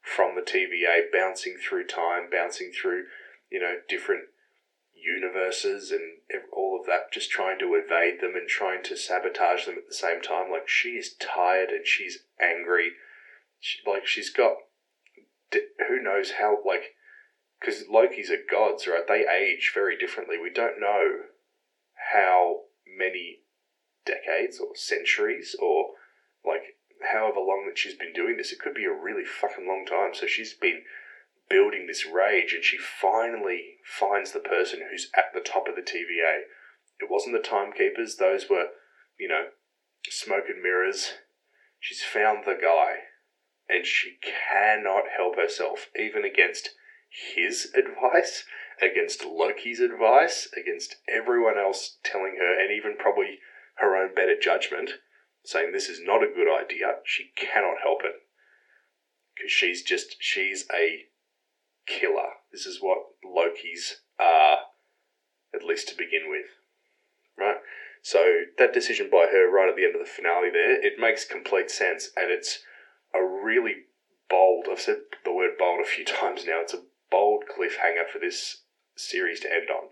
from 0.02 0.34
the 0.34 0.42
TVA, 0.42 1.12
bouncing 1.12 1.56
through 1.56 1.86
time, 1.86 2.28
bouncing 2.30 2.70
through, 2.72 3.04
you 3.50 3.60
know, 3.60 3.74
different 3.88 4.24
universes 4.94 5.90
and 5.90 6.02
all 6.52 6.78
of 6.80 6.86
that, 6.86 7.12
just 7.12 7.30
trying 7.30 7.58
to 7.58 7.74
evade 7.74 8.20
them 8.20 8.34
and 8.34 8.48
trying 8.48 8.82
to 8.84 8.96
sabotage 8.96 9.66
them 9.66 9.76
at 9.76 9.86
the 9.86 9.94
same 9.94 10.20
time. 10.20 10.50
Like, 10.50 10.68
she 10.68 10.90
is 10.90 11.14
tired 11.14 11.70
and 11.70 11.86
she's 11.86 12.20
angry. 12.40 12.92
She, 13.60 13.78
like, 13.88 14.06
she's 14.06 14.30
got, 14.30 14.56
who 15.52 16.02
knows 16.02 16.32
how, 16.38 16.58
like, 16.66 16.94
because 17.60 17.84
Loki's 17.90 18.30
are 18.30 18.36
gods, 18.50 18.86
right? 18.86 19.06
They 19.06 19.26
age 19.26 19.72
very 19.74 19.96
differently. 19.96 20.36
We 20.38 20.50
don't 20.50 20.80
know 20.80 21.20
how 22.12 22.62
many 22.86 23.40
decades 24.04 24.60
or 24.60 24.76
centuries 24.76 25.56
or 25.60 25.94
like 26.44 26.78
however 27.12 27.40
long 27.40 27.64
that 27.66 27.78
she's 27.78 27.96
been 27.96 28.12
doing 28.12 28.36
this. 28.36 28.52
It 28.52 28.60
could 28.60 28.74
be 28.74 28.84
a 28.84 28.92
really 28.92 29.24
fucking 29.24 29.66
long 29.66 29.84
time. 29.86 30.14
So 30.14 30.26
she's 30.26 30.54
been 30.54 30.82
building 31.48 31.86
this 31.86 32.06
rage 32.06 32.52
and 32.52 32.64
she 32.64 32.78
finally 32.78 33.78
finds 33.84 34.32
the 34.32 34.40
person 34.40 34.80
who's 34.90 35.10
at 35.16 35.32
the 35.34 35.40
top 35.40 35.68
of 35.68 35.76
the 35.76 35.82
TVA. 35.82 36.42
It 36.98 37.10
wasn't 37.10 37.34
the 37.36 37.46
timekeepers, 37.46 38.16
those 38.16 38.48
were, 38.48 38.68
you 39.18 39.28
know, 39.28 39.48
smoke 40.08 40.44
and 40.48 40.62
mirrors. 40.62 41.12
She's 41.78 42.02
found 42.02 42.44
the 42.44 42.56
guy 42.60 43.00
and 43.68 43.86
she 43.86 44.18
cannot 44.22 45.04
help 45.16 45.36
herself, 45.36 45.88
even 45.98 46.24
against 46.24 46.70
his 47.34 47.72
advice, 47.74 48.44
against 48.80 49.24
Loki's 49.24 49.80
advice, 49.80 50.48
against 50.56 50.96
everyone 51.08 51.58
else 51.58 51.98
telling 52.04 52.36
her, 52.38 52.60
and 52.60 52.70
even 52.70 52.96
probably 52.98 53.38
her 53.76 53.96
own 53.96 54.14
better 54.14 54.36
judgment, 54.40 54.90
saying 55.44 55.72
this 55.72 55.88
is 55.88 56.00
not 56.02 56.22
a 56.22 56.32
good 56.34 56.48
idea. 56.48 56.96
She 57.04 57.30
cannot 57.36 57.76
help 57.82 58.00
it. 58.04 58.14
Because 59.34 59.52
she's 59.52 59.82
just, 59.82 60.16
she's 60.18 60.66
a 60.74 61.06
killer. 61.86 62.30
This 62.52 62.66
is 62.66 62.78
what 62.80 62.98
Loki's 63.24 64.00
are, 64.18 64.58
at 65.54 65.64
least 65.64 65.88
to 65.88 65.96
begin 65.96 66.28
with. 66.28 66.46
Right? 67.38 67.56
So 68.02 68.42
that 68.58 68.72
decision 68.72 69.08
by 69.10 69.26
her 69.30 69.50
right 69.50 69.68
at 69.68 69.76
the 69.76 69.84
end 69.84 69.94
of 69.94 70.00
the 70.00 70.10
finale 70.10 70.50
there, 70.50 70.80
it 70.84 70.98
makes 70.98 71.24
complete 71.24 71.70
sense, 71.70 72.10
and 72.16 72.30
it's 72.30 72.60
a 73.18 73.44
really 73.44 73.84
bold, 74.28 74.66
I've 74.70 74.80
said 74.80 74.98
the 75.24 75.32
word 75.32 75.58
bold 75.58 75.80
a 75.80 75.88
few 75.88 76.04
times 76.04 76.44
now, 76.46 76.60
it's 76.60 76.74
a 76.74 76.82
bold 77.10 77.44
cliffhanger 77.46 78.08
for 78.12 78.18
this 78.18 78.62
series 78.96 79.40
to 79.40 79.52
end 79.52 79.68
on. 79.70 79.88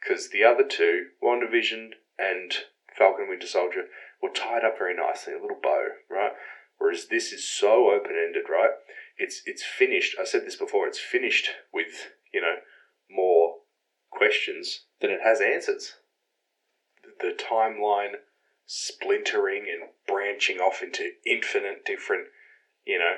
Because 0.00 0.30
the 0.30 0.44
other 0.44 0.64
two, 0.64 1.06
WandaVision 1.22 1.90
and 2.18 2.52
Falcon 2.96 3.28
Winter 3.28 3.46
Soldier, 3.46 3.86
were 4.22 4.30
tied 4.30 4.64
up 4.64 4.78
very 4.78 4.94
nicely, 4.94 5.32
a 5.32 5.40
little 5.40 5.58
bow, 5.62 5.88
right? 6.10 6.32
Whereas 6.78 7.06
this 7.08 7.32
is 7.32 7.48
so 7.48 7.90
open 7.90 8.12
ended, 8.12 8.44
right? 8.50 8.70
It's 9.16 9.42
it's 9.46 9.64
finished. 9.64 10.16
I 10.20 10.24
said 10.24 10.44
this 10.44 10.56
before. 10.56 10.86
It's 10.86 10.98
finished 10.98 11.50
with 11.72 12.12
you 12.32 12.40
know 12.40 12.56
more 13.10 13.56
questions 14.10 14.84
than 15.00 15.10
it 15.10 15.20
has 15.22 15.40
answers. 15.40 15.94
The 17.20 17.32
timeline 17.32 18.16
splintering 18.66 19.66
and 19.70 19.90
branching 20.06 20.58
off 20.58 20.82
into 20.82 21.12
infinite 21.24 21.84
different, 21.84 22.26
you 22.86 22.98
know, 22.98 23.16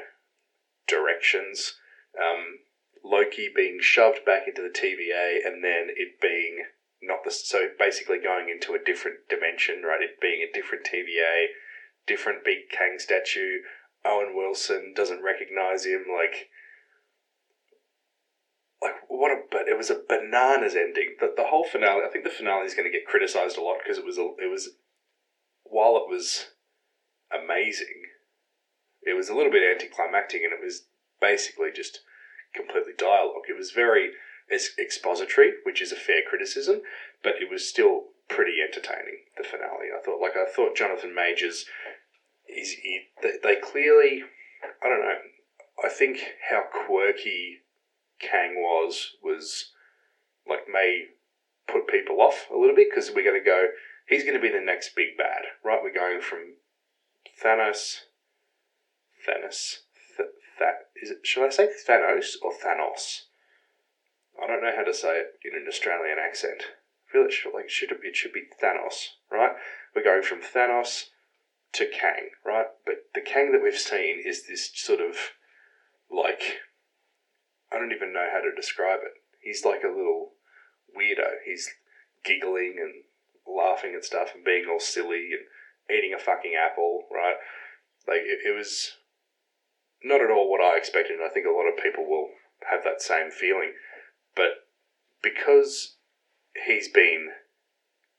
directions. 0.86 1.74
Um, 2.18 2.60
Loki 3.04 3.48
being 3.54 3.78
shoved 3.80 4.24
back 4.24 4.48
into 4.48 4.62
the 4.62 4.68
TVA 4.68 5.46
and 5.46 5.62
then 5.62 5.88
it 5.94 6.20
being 6.20 6.64
not 7.00 7.22
the 7.24 7.30
so 7.30 7.68
basically 7.78 8.18
going 8.18 8.48
into 8.48 8.74
a 8.74 8.84
different 8.84 9.28
dimension, 9.28 9.82
right? 9.82 10.02
It 10.02 10.20
being 10.20 10.42
a 10.42 10.52
different 10.52 10.84
TVA, 10.84 11.46
different 12.06 12.44
big 12.44 12.68
Kang 12.70 12.98
statue. 12.98 13.60
Owen 14.04 14.34
Wilson 14.34 14.94
doesn't 14.96 15.22
recognize 15.22 15.84
him, 15.84 16.06
like 16.10 16.48
like 18.82 18.94
what 19.08 19.30
a 19.30 19.42
but 19.50 19.68
it 19.68 19.76
was 19.76 19.90
a 19.90 20.02
bananas 20.08 20.74
ending. 20.74 21.16
The, 21.20 21.32
the 21.36 21.48
whole 21.48 21.64
finale. 21.64 22.02
I 22.04 22.10
think 22.10 22.24
the 22.24 22.30
finale 22.30 22.66
is 22.66 22.74
going 22.74 22.90
to 22.90 22.96
get 22.96 23.06
criticized 23.06 23.58
a 23.58 23.62
lot 23.62 23.78
because 23.82 23.98
it 23.98 24.04
was 24.04 24.18
a, 24.18 24.22
it 24.42 24.50
was 24.50 24.70
while 25.64 25.96
it 25.96 26.08
was 26.08 26.50
amazing, 27.32 28.02
it 29.02 29.16
was 29.16 29.28
a 29.28 29.34
little 29.34 29.52
bit 29.52 29.62
anticlimactic 29.62 30.42
and 30.42 30.52
it 30.52 30.62
was 30.62 30.86
basically 31.20 31.70
just 31.74 32.00
completely 32.54 32.92
dialogue. 32.96 33.48
It 33.48 33.56
was 33.56 33.70
very 33.70 34.10
expository, 34.50 35.52
which 35.64 35.82
is 35.82 35.92
a 35.92 35.96
fair 35.96 36.22
criticism, 36.28 36.80
but 37.22 37.34
it 37.40 37.50
was 37.50 37.68
still 37.68 38.04
pretty 38.28 38.56
entertaining. 38.62 39.24
The 39.36 39.44
finale, 39.44 39.88
I 39.94 40.02
thought. 40.02 40.20
Like 40.20 40.36
I 40.36 40.50
thought, 40.50 40.76
Jonathan 40.76 41.14
Majors, 41.14 41.66
he's 42.46 42.72
he, 42.72 43.00
they 43.22 43.56
clearly, 43.56 44.24
I 44.82 44.88
don't 44.88 45.00
know. 45.00 45.18
I 45.84 45.88
think 45.88 46.18
how 46.50 46.62
quirky 46.62 47.58
Kang 48.20 48.56
was 48.56 49.12
was 49.22 49.72
like 50.48 50.68
may 50.70 51.04
put 51.66 51.86
people 51.86 52.20
off 52.20 52.46
a 52.50 52.56
little 52.56 52.74
bit 52.74 52.88
because 52.90 53.10
we're 53.14 53.24
going 53.24 53.40
to 53.40 53.44
go. 53.44 53.68
He's 54.06 54.24
going 54.24 54.34
to 54.34 54.40
be 54.40 54.50
the 54.50 54.64
next 54.64 54.96
big 54.96 55.18
bad, 55.18 55.42
right? 55.62 55.80
We're 55.82 55.92
going 55.92 56.22
from 56.22 56.54
Thanos, 57.44 58.07
Thanos, 59.28 59.80
Th- 60.16 60.28
that 60.58 60.88
is 61.02 61.10
it. 61.10 61.18
Should 61.26 61.46
I 61.46 61.50
say 61.50 61.68
Thanos 61.86 62.36
or 62.42 62.52
Thanos? 62.52 63.24
I 64.42 64.46
don't 64.46 64.62
know 64.62 64.72
how 64.74 64.84
to 64.84 64.94
say 64.94 65.20
it 65.20 65.38
in 65.44 65.54
an 65.54 65.66
Australian 65.68 66.18
accent. 66.18 66.62
I 67.08 67.12
feel 67.12 67.24
it 67.24 67.32
should 67.32 67.52
like 67.54 67.66
it 67.66 67.70
should 67.70 67.90
it 67.90 68.16
should 68.16 68.32
be 68.32 68.44
Thanos, 68.62 69.08
right? 69.30 69.52
We're 69.94 70.04
going 70.04 70.22
from 70.22 70.40
Thanos 70.40 71.06
to 71.72 71.86
Kang, 71.86 72.30
right? 72.44 72.66
But 72.86 73.06
the 73.14 73.20
Kang 73.20 73.52
that 73.52 73.62
we've 73.62 73.78
seen 73.78 74.22
is 74.24 74.46
this 74.46 74.70
sort 74.74 75.00
of 75.00 75.16
like 76.10 76.60
I 77.70 77.78
don't 77.78 77.92
even 77.92 78.12
know 78.12 78.28
how 78.32 78.40
to 78.40 78.54
describe 78.54 79.00
it. 79.02 79.12
He's 79.40 79.64
like 79.64 79.82
a 79.84 79.88
little 79.88 80.32
weirdo. 80.96 81.44
He's 81.44 81.70
giggling 82.24 82.76
and 82.78 83.04
laughing 83.46 83.94
and 83.94 84.04
stuff 84.04 84.30
and 84.34 84.44
being 84.44 84.66
all 84.70 84.80
silly 84.80 85.30
and 85.32 85.96
eating 85.96 86.14
a 86.14 86.18
fucking 86.18 86.54
apple, 86.54 87.04
right? 87.12 87.36
Like 88.06 88.22
it, 88.22 88.40
it 88.46 88.56
was 88.56 88.92
not 90.02 90.20
at 90.20 90.30
all 90.30 90.50
what 90.50 90.60
I 90.60 90.76
expected, 90.76 91.18
and 91.18 91.24
I 91.24 91.32
think 91.32 91.46
a 91.46 91.50
lot 91.50 91.68
of 91.68 91.82
people 91.82 92.08
will 92.08 92.28
have 92.70 92.84
that 92.84 93.02
same 93.02 93.30
feeling. 93.30 93.72
But 94.34 94.68
because 95.22 95.96
he's 96.66 96.88
been 96.88 97.28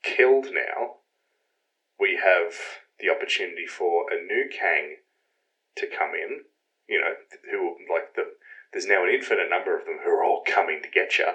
killed 0.02 0.48
now, 0.52 1.00
we 1.98 2.18
have 2.22 2.54
the 2.98 3.10
opportunity 3.10 3.66
for 3.66 4.06
a 4.10 4.20
new 4.20 4.48
Kang 4.50 4.96
to 5.76 5.86
come 5.86 6.12
in. 6.14 6.44
You 6.88 7.00
know, 7.00 7.14
who 7.50 7.76
like 7.92 8.14
the 8.14 8.24
there's 8.72 8.86
now 8.86 9.04
an 9.04 9.14
infinite 9.14 9.50
number 9.50 9.76
of 9.78 9.84
them 9.84 9.98
who 10.02 10.10
are 10.10 10.24
all 10.24 10.42
coming 10.46 10.80
to 10.82 10.90
get 10.90 11.18
you. 11.18 11.26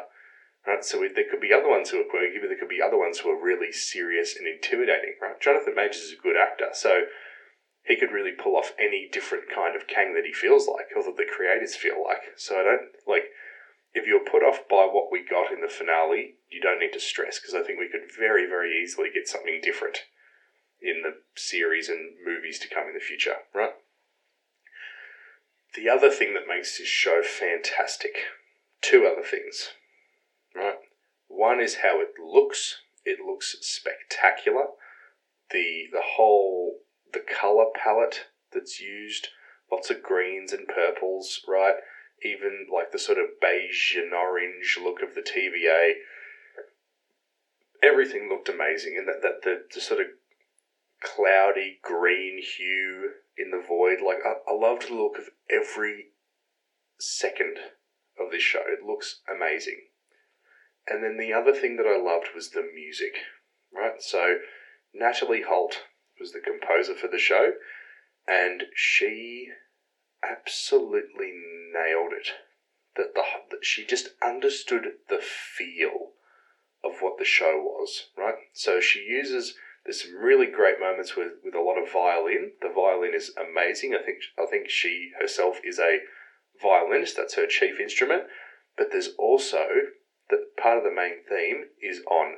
Right, 0.67 0.83
so 0.83 0.99
we, 0.99 1.09
there 1.13 1.29
could 1.29 1.41
be 1.41 1.53
other 1.53 1.69
ones 1.69 1.91
who 1.91 2.01
are 2.01 2.09
quirky, 2.09 2.39
but 2.41 2.47
there 2.47 2.57
could 2.57 2.73
be 2.73 2.81
other 2.81 2.97
ones 2.97 3.19
who 3.19 3.29
are 3.29 3.41
really 3.41 3.71
serious 3.71 4.35
and 4.35 4.47
intimidating. 4.47 5.13
Right, 5.21 5.39
Jonathan 5.39 5.75
Majors 5.75 6.09
is 6.09 6.13
a 6.13 6.21
good 6.21 6.35
actor, 6.35 6.69
so 6.73 7.05
he 7.85 7.95
could 7.95 8.11
really 8.11 8.31
pull 8.31 8.55
off 8.55 8.73
any 8.79 9.07
different 9.11 9.45
kind 9.53 9.75
of 9.75 9.87
Kang 9.87 10.13
that 10.15 10.25
he 10.25 10.33
feels 10.33 10.67
like, 10.67 10.87
or 10.95 11.03
that 11.03 11.17
the 11.17 11.25
creators 11.25 11.75
feel 11.75 12.03
like. 12.03 12.33
So 12.35 12.59
I 12.59 12.63
don't 12.63 12.89
like 13.07 13.25
if 13.93 14.05
you're 14.05 14.25
put 14.25 14.43
off 14.43 14.67
by 14.69 14.89
what 14.91 15.11
we 15.11 15.23
got 15.23 15.53
in 15.53 15.61
the 15.61 15.69
finale, 15.69 16.35
you 16.49 16.59
don't 16.59 16.79
need 16.79 16.93
to 16.93 16.99
stress 16.99 17.39
because 17.39 17.55
I 17.55 17.63
think 17.63 17.79
we 17.79 17.89
could 17.89 18.11
very, 18.17 18.45
very 18.45 18.81
easily 18.81 19.09
get 19.13 19.27
something 19.27 19.61
different 19.63 19.99
in 20.81 21.01
the 21.01 21.15
series 21.35 21.87
and 21.87 22.15
movies 22.25 22.59
to 22.59 22.67
come 22.67 22.87
in 22.87 22.93
the 22.93 22.99
future, 22.99 23.35
right? 23.53 23.73
The 25.75 25.89
other 25.89 26.09
thing 26.09 26.33
that 26.33 26.47
makes 26.47 26.77
this 26.77 26.87
show 26.87 27.21
fantastic, 27.23 28.15
two 28.81 29.09
other 29.09 29.25
things, 29.25 29.69
right? 30.55 30.77
One 31.27 31.61
is 31.61 31.77
how 31.83 32.01
it 32.01 32.13
looks. 32.21 32.77
It 33.05 33.19
looks 33.25 33.55
spectacular. 33.61 34.67
The 35.51 35.85
the 35.91 36.01
whole 36.01 36.79
the 37.15 37.21
color 37.21 37.65
palette 37.73 38.27
that's 38.53 38.79
used, 38.79 39.29
lots 39.71 39.89
of 39.89 40.03
greens 40.03 40.51
and 40.51 40.67
purples, 40.67 41.41
right? 41.47 41.75
Even 42.23 42.67
like 42.71 42.91
the 42.91 42.99
sort 42.99 43.17
of 43.17 43.39
beige 43.41 43.95
and 43.95 44.13
orange 44.13 44.77
look 44.81 45.01
of 45.01 45.15
the 45.15 45.21
TVA. 45.21 45.93
Everything 47.81 48.29
looked 48.29 48.49
amazing, 48.49 48.95
and 48.97 49.07
that, 49.07 49.21
that 49.21 49.43
the, 49.43 49.63
the 49.73 49.81
sort 49.81 50.01
of 50.01 50.07
cloudy 51.01 51.79
green 51.81 52.41
hue 52.41 53.11
in 53.37 53.51
the 53.51 53.63
void. 53.65 53.99
Like 54.05 54.19
I, 54.25 54.51
I 54.51 54.53
loved 54.53 54.89
the 54.89 54.95
look 54.95 55.17
of 55.17 55.29
every 55.49 56.07
second 56.99 57.57
of 58.19 58.31
this 58.31 58.43
show. 58.43 58.63
It 58.67 58.85
looks 58.85 59.21
amazing. 59.33 59.79
And 60.87 61.03
then 61.03 61.17
the 61.17 61.33
other 61.33 61.53
thing 61.53 61.77
that 61.77 61.87
I 61.87 61.97
loved 61.97 62.29
was 62.35 62.51
the 62.51 62.67
music, 62.73 63.15
right? 63.73 64.01
So 64.01 64.37
Natalie 64.93 65.43
Holt 65.47 65.83
was 66.19 66.31
the 66.31 66.39
composer 66.39 66.95
for 66.95 67.07
the 67.07 67.19
show, 67.19 67.53
and 68.27 68.63
she 68.75 69.49
absolutely 70.23 71.31
nailed 71.73 72.13
it. 72.13 72.29
That 72.95 73.13
the 73.13 73.23
that 73.51 73.65
she 73.65 73.85
just 73.85 74.09
understood 74.23 74.85
the 75.09 75.19
feel 75.21 76.13
of 76.83 77.01
what 77.01 77.17
the 77.17 77.25
show 77.25 77.61
was, 77.61 78.07
right? 78.17 78.35
So 78.53 78.79
she 78.79 78.99
uses 78.99 79.55
there's 79.85 80.03
some 80.03 80.15
really 80.15 80.47
great 80.47 80.79
moments 80.79 81.15
with, 81.15 81.33
with 81.43 81.53
a 81.53 81.61
lot 81.61 81.77
of 81.77 81.91
violin. 81.91 82.53
The 82.61 82.73
violin 82.73 83.13
is 83.13 83.31
amazing. 83.37 83.93
I 83.93 84.03
think 84.03 84.19
I 84.39 84.45
think 84.49 84.69
she 84.69 85.11
herself 85.19 85.59
is 85.63 85.77
a 85.77 85.99
violinist. 86.61 87.17
That's 87.17 87.35
her 87.35 87.47
chief 87.47 87.79
instrument. 87.79 88.23
But 88.77 88.87
there's 88.91 89.09
also 89.19 89.67
that 90.29 90.57
part 90.57 90.77
of 90.77 90.83
the 90.83 90.91
main 90.91 91.23
theme 91.29 91.65
is 91.81 92.01
on 92.09 92.37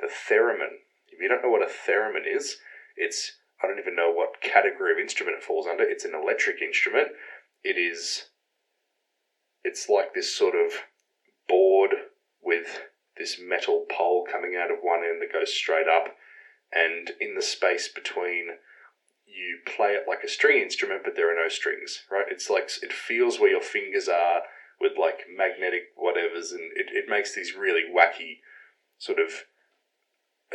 the 0.00 0.06
theremin. 0.06 0.84
If 1.08 1.20
you 1.20 1.28
don't 1.28 1.42
know 1.42 1.50
what 1.50 1.62
a 1.62 1.90
theremin 1.90 2.26
is, 2.26 2.58
it's 2.96 3.32
I 3.62 3.66
don't 3.66 3.78
even 3.78 3.96
know 3.96 4.12
what 4.12 4.40
category 4.40 4.92
of 4.92 4.98
instrument 4.98 5.38
it 5.38 5.44
falls 5.44 5.66
under. 5.66 5.84
It's 5.84 6.04
an 6.04 6.14
electric 6.14 6.60
instrument. 6.60 7.08
It 7.62 7.78
is 7.78 8.26
it's 9.64 9.88
like 9.88 10.14
this 10.14 10.36
sort 10.36 10.54
of 10.54 10.72
board 11.48 11.90
with 12.42 12.82
this 13.16 13.38
metal 13.40 13.86
pole 13.90 14.26
coming 14.30 14.56
out 14.60 14.70
of 14.70 14.78
one 14.82 15.00
end 15.00 15.22
that 15.22 15.32
goes 15.32 15.54
straight 15.54 15.88
up 15.88 16.14
and 16.72 17.12
in 17.20 17.34
the 17.34 17.42
space 17.42 17.88
between 17.88 18.48
you 19.26 19.58
play 19.64 19.92
it 19.92 20.04
like 20.06 20.22
a 20.22 20.28
string 20.28 20.62
instrument 20.62 21.02
but 21.04 21.16
there 21.16 21.30
are 21.30 21.42
no 21.42 21.48
strings 21.48 22.02
right 22.10 22.26
it's 22.30 22.50
like 22.50 22.68
it 22.82 22.92
feels 22.92 23.38
where 23.38 23.50
your 23.50 23.62
fingers 23.62 24.08
are 24.08 24.42
with 24.80 24.92
like 24.98 25.20
magnetic 25.34 25.82
whatevers 25.96 26.50
and 26.50 26.70
it, 26.76 26.86
it 26.92 27.08
makes 27.08 27.34
these 27.34 27.54
really 27.54 27.82
wacky 27.94 28.38
sort 28.98 29.18
of 29.18 29.44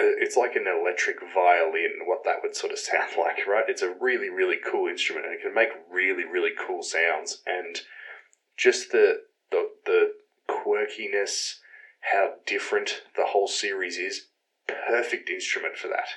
it's 0.02 0.38
like 0.38 0.56
an 0.56 0.66
electric 0.68 1.18
violin 1.34 2.00
what 2.06 2.24
that 2.24 2.38
would 2.42 2.56
sort 2.56 2.72
of 2.72 2.80
sound 2.90 3.12
like 3.18 3.46
right? 3.48 3.66
It's 3.68 3.82
a 3.82 3.94
really 4.00 4.30
really 4.30 4.58
cool 4.58 4.88
instrument 4.88 5.26
and 5.26 5.36
it 5.36 5.42
can 5.42 5.54
make 5.54 5.70
really 5.92 6.26
really 6.26 6.52
cool 6.58 6.84
sounds 6.84 7.42
and 7.46 7.82
just 8.58 8.92
the 8.92 9.22
the, 9.52 9.70
the 9.86 10.14
quirkiness 10.48 11.56
how 12.02 12.34
different 12.46 13.02
the 13.16 13.26
whole 13.26 13.48
series 13.48 13.98
is 13.98 14.28
perfect 14.68 15.30
instrument 15.30 15.76
for 15.76 15.88
that. 15.88 16.08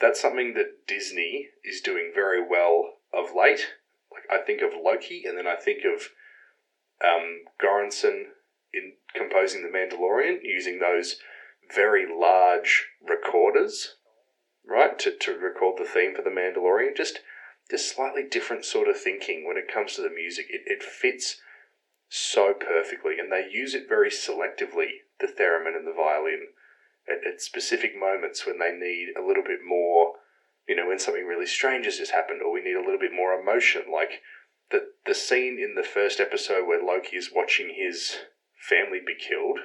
That's 0.00 0.20
something 0.20 0.54
that 0.54 0.86
disney 0.86 1.48
is 1.64 1.80
doing 1.80 2.12
very 2.14 2.42
well 2.46 2.94
of 3.12 3.34
late. 3.36 3.66
Like 4.12 4.24
i 4.30 4.44
think 4.44 4.62
of 4.62 4.70
loki 4.80 5.24
and 5.26 5.36
then 5.36 5.46
i 5.46 5.56
think 5.56 5.84
of 5.84 6.08
um, 7.04 7.44
Göransson 7.62 8.24
in 8.72 8.92
composing 9.14 9.62
the 9.62 9.68
Mandalorian 9.68 10.38
using 10.42 10.78
those 10.78 11.16
very 11.72 12.06
large 12.06 12.86
recorders, 13.06 13.96
right, 14.66 14.98
to, 14.98 15.16
to 15.16 15.32
record 15.38 15.78
the 15.78 15.88
theme 15.88 16.14
for 16.14 16.22
the 16.22 16.30
Mandalorian. 16.30 16.96
Just 16.96 17.20
just 17.70 17.94
slightly 17.94 18.22
different 18.22 18.64
sort 18.64 18.88
of 18.88 19.00
thinking 19.00 19.46
when 19.46 19.56
it 19.56 19.72
comes 19.72 19.94
to 19.94 20.02
the 20.02 20.10
music. 20.10 20.46
It, 20.50 20.62
it 20.66 20.82
fits 20.82 21.40
so 22.08 22.52
perfectly, 22.52 23.18
and 23.18 23.32
they 23.32 23.48
use 23.50 23.74
it 23.74 23.88
very 23.88 24.10
selectively, 24.10 25.00
the 25.18 25.26
theremin 25.26 25.74
and 25.74 25.86
the 25.86 25.92
violin, 25.96 26.48
at, 27.08 27.26
at 27.26 27.40
specific 27.40 27.92
moments 27.98 28.46
when 28.46 28.58
they 28.58 28.72
need 28.72 29.14
a 29.16 29.26
little 29.26 29.42
bit 29.42 29.60
more, 29.66 30.14
you 30.68 30.76
know, 30.76 30.86
when 30.88 30.98
something 30.98 31.26
really 31.26 31.46
strange 31.46 31.86
has 31.86 31.98
just 31.98 32.12
happened, 32.12 32.42
or 32.42 32.52
we 32.52 32.62
need 32.62 32.76
a 32.76 32.84
little 32.84 32.98
bit 32.98 33.12
more 33.12 33.32
emotion, 33.32 33.82
like 33.92 34.20
the 34.70 34.92
the 35.06 35.14
scene 35.14 35.58
in 35.58 35.74
the 35.74 35.86
first 35.86 36.20
episode 36.20 36.66
where 36.66 36.82
Loki 36.82 37.16
is 37.16 37.30
watching 37.34 37.74
his 37.74 38.16
family 38.56 39.00
be 39.04 39.14
killed, 39.14 39.58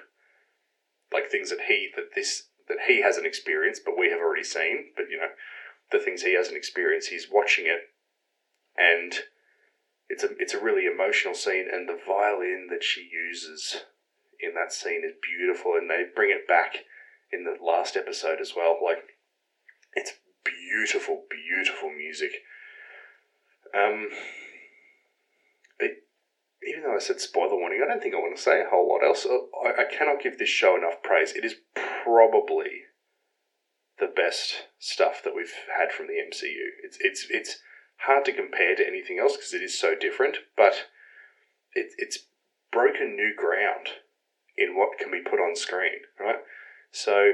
like 1.14 1.30
things 1.30 1.50
that 1.50 1.62
he 1.68 1.90
that 1.96 2.16
this 2.16 2.50
that 2.68 2.78
he 2.88 3.02
hasn't 3.02 3.26
experienced, 3.26 3.84
but 3.86 3.98
we 3.98 4.10
have 4.10 4.20
already 4.20 4.44
seen. 4.44 4.92
But 4.96 5.06
you 5.10 5.18
know, 5.18 5.30
the 5.92 6.00
things 6.00 6.22
he 6.22 6.36
hasn't 6.36 6.58
experienced, 6.58 7.10
he's 7.10 7.28
watching 7.32 7.66
it, 7.66 7.82
and 8.78 9.14
it's 10.08 10.24
a 10.24 10.30
it's 10.40 10.54
a 10.54 10.64
really 10.64 10.86
emotional 10.86 11.34
scene, 11.34 11.68
and 11.72 11.88
the 11.88 12.00
violin 12.06 12.68
that 12.70 12.84
she 12.84 13.10
uses 13.12 13.84
in 14.40 14.54
that 14.54 14.72
scene 14.72 15.02
is 15.06 15.14
beautiful, 15.22 15.74
and 15.74 15.90
they 15.90 16.04
bring 16.16 16.32
it 16.32 16.48
back 16.48 16.86
in 17.32 17.44
the 17.44 17.58
last 17.64 17.96
episode 17.96 18.40
as 18.40 18.54
well. 18.56 18.78
Like, 18.84 19.04
it's 19.94 20.14
beautiful, 20.44 21.24
beautiful 21.30 21.92
music. 21.92 22.32
Um, 23.76 24.10
even 26.68 26.84
though 26.84 26.96
I 26.96 27.00
said 27.00 27.22
spoiler 27.22 27.56
warning, 27.56 27.82
I 27.84 27.88
don't 27.88 28.02
think 28.02 28.14
I 28.14 28.20
want 28.20 28.36
to 28.36 28.42
say 28.42 28.62
a 28.62 28.70
whole 28.70 28.90
lot 28.90 29.06
else. 29.06 29.26
Uh, 29.26 29.40
I, 29.66 29.84
I 29.84 29.86
cannot 29.86 30.22
give 30.22 30.38
this 30.38 30.50
show 30.50 30.76
enough 30.76 31.02
praise. 31.02 31.32
It 31.32 31.46
is 31.46 31.56
probably 32.04 32.84
the 34.00 34.08
best 34.08 34.68
stuff 34.80 35.22
that 35.24 35.36
we've 35.36 35.54
had 35.78 35.92
from 35.92 36.08
the 36.08 36.14
MCU. 36.14 36.84
It's 36.84 36.98
it's 37.00 37.28
it's 37.30 37.60
hard 37.98 38.26
to 38.26 38.34
compare 38.34 38.76
to 38.76 38.88
anything 38.88 39.20
else 39.20 39.36
because 39.36 39.54
it 39.54 39.62
is 39.62 39.78
so 39.78 39.94
different, 39.96 40.38
but 40.56 40.88
it, 41.74 41.92
it's 41.98 42.26
broken 42.72 43.16
new 43.16 43.34
ground 43.36 43.90
in 44.58 44.78
what 44.78 45.00
can 45.00 45.12
be 45.12 45.22
put 45.22 45.40
on 45.40 45.56
screen, 45.56 46.02
right? 46.20 46.38
So, 46.92 47.32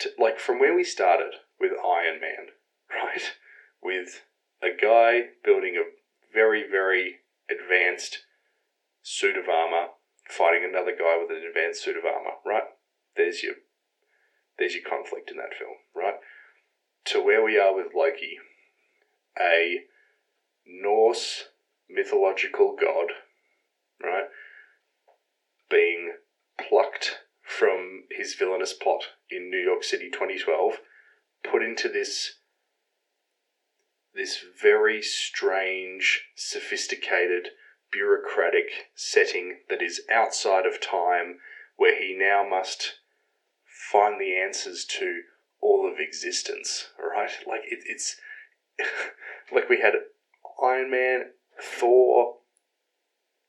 to, 0.00 0.10
like 0.18 0.38
from 0.38 0.58
where 0.58 0.74
we 0.74 0.84
started 0.84 1.34
with 1.60 1.72
Iron 1.72 2.20
Man, 2.20 2.48
right, 2.90 3.32
with 3.82 4.22
a 4.62 4.68
guy 4.70 5.30
building 5.44 5.76
a 5.76 5.90
very 6.32 6.64
very 6.68 7.16
advanced 7.50 8.18
suit 9.10 9.36
of 9.36 9.48
armor 9.48 9.88
fighting 10.28 10.64
another 10.64 10.92
guy 10.96 11.18
with 11.20 11.36
an 11.36 11.44
advanced 11.44 11.82
suit 11.82 11.96
of 11.96 12.04
armor, 12.04 12.38
right? 12.46 12.62
There's 13.16 13.42
your 13.42 13.54
there's 14.58 14.74
your 14.74 14.88
conflict 14.88 15.30
in 15.30 15.36
that 15.38 15.58
film, 15.58 15.76
right? 15.94 16.14
To 17.06 17.24
where 17.24 17.42
we 17.42 17.58
are 17.58 17.74
with 17.74 17.94
Loki, 17.94 18.38
a 19.40 19.80
Norse 20.66 21.48
mythological 21.88 22.76
god, 22.80 23.08
right? 24.02 24.26
Being 25.68 26.12
plucked 26.58 27.22
from 27.42 28.04
his 28.10 28.34
villainous 28.34 28.74
plot 28.74 29.04
in 29.30 29.50
New 29.50 29.58
York 29.58 29.82
City 29.82 30.08
2012, 30.10 30.74
put 31.42 31.62
into 31.62 31.88
this 31.88 32.34
this 34.14 34.44
very 34.60 35.00
strange, 35.00 36.26
sophisticated, 36.34 37.50
bureaucratic 37.90 38.90
setting 38.94 39.58
that 39.68 39.82
is 39.82 40.02
outside 40.10 40.66
of 40.66 40.80
time, 40.80 41.38
where 41.76 41.98
he 41.98 42.14
now 42.16 42.46
must 42.48 42.98
find 43.90 44.20
the 44.20 44.36
answers 44.36 44.84
to 44.84 45.22
all 45.60 45.90
of 45.90 45.98
existence, 45.98 46.88
right? 46.98 47.30
Like, 47.46 47.62
it, 47.64 47.80
it's 47.86 48.16
like 49.52 49.68
we 49.68 49.80
had 49.80 49.94
Iron 50.62 50.90
Man, 50.90 51.30
Thor, 51.60 52.36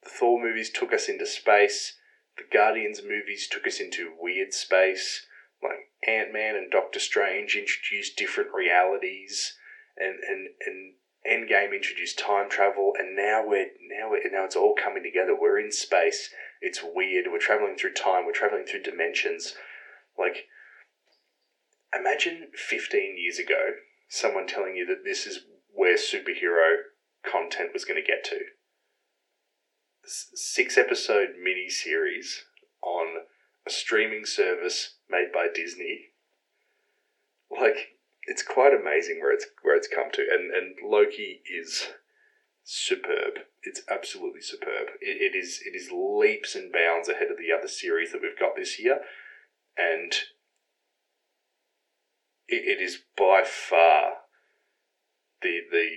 the 0.03 0.09
Thor 0.09 0.41
movies 0.41 0.69
took 0.69 0.93
us 0.93 1.07
into 1.07 1.25
space, 1.25 1.97
the 2.37 2.43
Guardians 2.51 3.01
movies 3.03 3.47
took 3.47 3.67
us 3.67 3.79
into 3.79 4.13
weird 4.19 4.53
space, 4.53 5.25
like 5.61 5.91
Ant 6.07 6.33
Man 6.33 6.55
and 6.55 6.71
Doctor 6.71 6.99
Strange 6.99 7.55
introduced 7.55 8.17
different 8.17 8.51
realities 8.53 9.57
and 9.97 10.15
and 10.27 10.49
and 10.65 10.93
Endgame 11.29 11.73
introduced 11.73 12.17
time 12.17 12.49
travel, 12.49 12.93
and 12.97 13.15
now 13.15 13.43
we're 13.45 13.67
now 13.89 14.09
we're, 14.09 14.23
now 14.31 14.43
it's 14.45 14.55
all 14.55 14.73
coming 14.75 15.03
together. 15.03 15.37
We're 15.39 15.59
in 15.59 15.71
space. 15.71 16.29
It's 16.61 16.81
weird. 16.83 17.25
We're 17.31 17.39
traveling 17.39 17.75
through 17.77 17.93
time. 17.93 18.25
We're 18.25 18.31
traveling 18.31 18.65
through 18.65 18.83
dimensions. 18.83 19.53
Like, 20.17 20.47
imagine 21.97 22.47
fifteen 22.55 23.17
years 23.17 23.37
ago, 23.37 23.73
someone 24.09 24.47
telling 24.47 24.75
you 24.75 24.85
that 24.87 25.03
this 25.03 25.27
is 25.27 25.41
where 25.73 25.95
superhero 25.95 26.77
content 27.23 27.69
was 27.71 27.85
going 27.85 28.01
to 28.01 28.07
get 28.07 28.23
to. 28.25 28.39
Six 30.03 30.77
episode 30.77 31.35
mini 31.41 31.69
series 31.69 32.45
on 32.81 33.25
a 33.67 33.69
streaming 33.69 34.25
service 34.25 34.95
made 35.07 35.31
by 35.31 35.47
Disney. 35.53 36.07
Like, 37.51 37.99
it's 38.23 38.43
quite 38.43 38.73
amazing 38.73 39.19
where 39.19 39.33
it's 39.33 39.45
where 39.63 39.75
it's 39.75 39.87
come 39.87 40.11
to, 40.13 40.21
and 40.21 40.51
and 40.53 40.75
Loki 40.83 41.41
is 41.45 41.87
superb. 42.63 43.39
It's 43.63 43.81
absolutely 43.89 44.41
superb. 44.41 44.87
It, 45.01 45.33
it 45.33 45.37
is 45.37 45.61
it 45.65 45.75
is 45.75 45.91
leaps 45.91 46.55
and 46.55 46.71
bounds 46.71 47.09
ahead 47.09 47.31
of 47.31 47.37
the 47.37 47.55
other 47.55 47.67
series 47.67 48.11
that 48.11 48.21
we've 48.21 48.39
got 48.39 48.55
this 48.55 48.79
year, 48.79 48.99
and 49.77 50.13
it, 52.47 52.79
it 52.79 52.81
is 52.81 52.99
by 53.17 53.43
far 53.43 54.13
the 55.41 55.61
the 55.71 55.89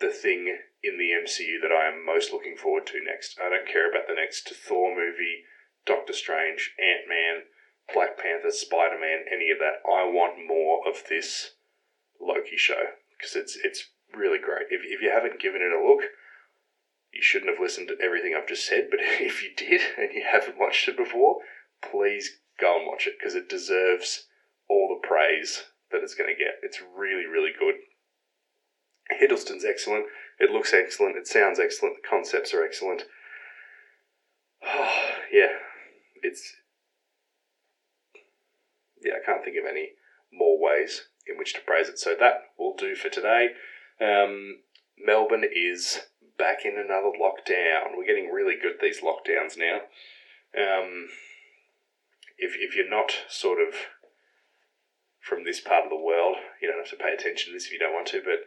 the 0.00 0.12
thing 0.12 0.58
in 0.82 0.96
the 0.98 1.10
MCU 1.12 1.60
that 1.62 1.72
I 1.72 1.88
am 1.88 2.04
most 2.04 2.32
looking 2.32 2.56
forward 2.56 2.86
to 2.86 3.04
next. 3.04 3.38
I 3.38 3.50
don't 3.50 3.68
care 3.68 3.88
about 3.88 4.08
the 4.08 4.14
next 4.14 4.48
Thor 4.48 4.94
movie, 4.96 5.44
Doctor 5.86 6.14
Strange, 6.14 6.74
Ant 6.80 7.06
Man, 7.06 7.42
Black 7.92 8.16
Panther, 8.18 8.50
Spider 8.50 8.98
Man, 8.98 9.24
any 9.30 9.50
of 9.50 9.58
that. 9.58 9.84
I 9.86 10.04
want 10.04 10.46
more 10.46 10.80
of 10.88 11.04
this 11.08 11.52
Loki 12.20 12.56
show 12.56 12.94
because 13.16 13.36
it's 13.36 13.56
it's 13.62 13.90
really 14.14 14.38
great. 14.38 14.66
If 14.70 14.82
if 14.84 15.02
you 15.02 15.10
haven't 15.10 15.40
given 15.40 15.62
it 15.62 15.72
a 15.72 15.82
look, 15.84 16.04
you 17.12 17.22
shouldn't 17.22 17.50
have 17.50 17.60
listened 17.60 17.88
to 17.88 18.04
everything 18.04 18.34
I've 18.36 18.48
just 18.48 18.66
said. 18.66 18.88
But 18.90 19.00
if 19.00 19.42
you 19.42 19.50
did 19.56 19.80
and 19.98 20.12
you 20.12 20.22
haven't 20.30 20.58
watched 20.58 20.88
it 20.88 20.96
before, 20.96 21.38
please 21.82 22.38
go 22.60 22.78
and 22.78 22.86
watch 22.86 23.06
it 23.06 23.14
because 23.18 23.34
it 23.34 23.48
deserves 23.48 24.26
all 24.68 24.88
the 24.88 25.06
praise 25.06 25.64
that 25.90 26.02
it's 26.02 26.14
going 26.14 26.30
to 26.30 26.38
get. 26.38 26.60
It's 26.62 26.80
really 26.96 27.26
really 27.26 27.52
good. 27.58 27.74
Hiddleston's 29.10 29.64
excellent. 29.64 30.06
It 30.38 30.50
looks 30.50 30.72
excellent. 30.72 31.16
It 31.16 31.26
sounds 31.26 31.58
excellent. 31.58 31.96
The 31.96 32.08
concepts 32.08 32.54
are 32.54 32.64
excellent. 32.64 33.04
yeah, 35.32 35.58
it's 36.22 36.54
yeah. 39.02 39.14
I 39.20 39.24
can't 39.24 39.44
think 39.44 39.56
of 39.56 39.64
any 39.68 39.90
more 40.32 40.58
ways 40.60 41.08
in 41.30 41.38
which 41.38 41.54
to 41.54 41.60
praise 41.60 41.88
it. 41.88 41.98
So 41.98 42.14
that 42.18 42.52
will 42.58 42.74
do 42.76 42.94
for 42.94 43.08
today. 43.08 43.48
Um, 44.00 44.58
Melbourne 44.98 45.44
is 45.44 46.00
back 46.38 46.64
in 46.64 46.74
another 46.78 47.12
lockdown. 47.20 47.96
We're 47.96 48.06
getting 48.06 48.30
really 48.30 48.56
good 48.60 48.76
these 48.80 49.00
lockdowns 49.00 49.56
now. 49.56 49.80
Um, 50.56 51.08
if 52.38 52.54
if 52.58 52.74
you're 52.74 52.90
not 52.90 53.12
sort 53.28 53.58
of 53.60 53.74
from 55.20 55.44
this 55.44 55.60
part 55.60 55.84
of 55.84 55.90
the 55.90 55.96
world, 55.96 56.36
you 56.60 56.68
don't 56.68 56.78
have 56.78 56.98
to 56.98 57.02
pay 57.04 57.12
attention 57.12 57.52
to 57.52 57.56
this 57.56 57.66
if 57.66 57.72
you 57.72 57.78
don't 57.78 57.92
want 57.92 58.08
to. 58.08 58.22
But 58.24 58.40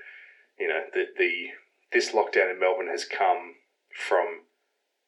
you 0.60 0.68
know 0.68 0.82
the 0.94 1.06
the 1.18 1.48
this 1.92 2.12
lockdown 2.12 2.52
in 2.52 2.60
Melbourne 2.60 2.90
has 2.90 3.06
come 3.06 3.56
from 3.96 4.42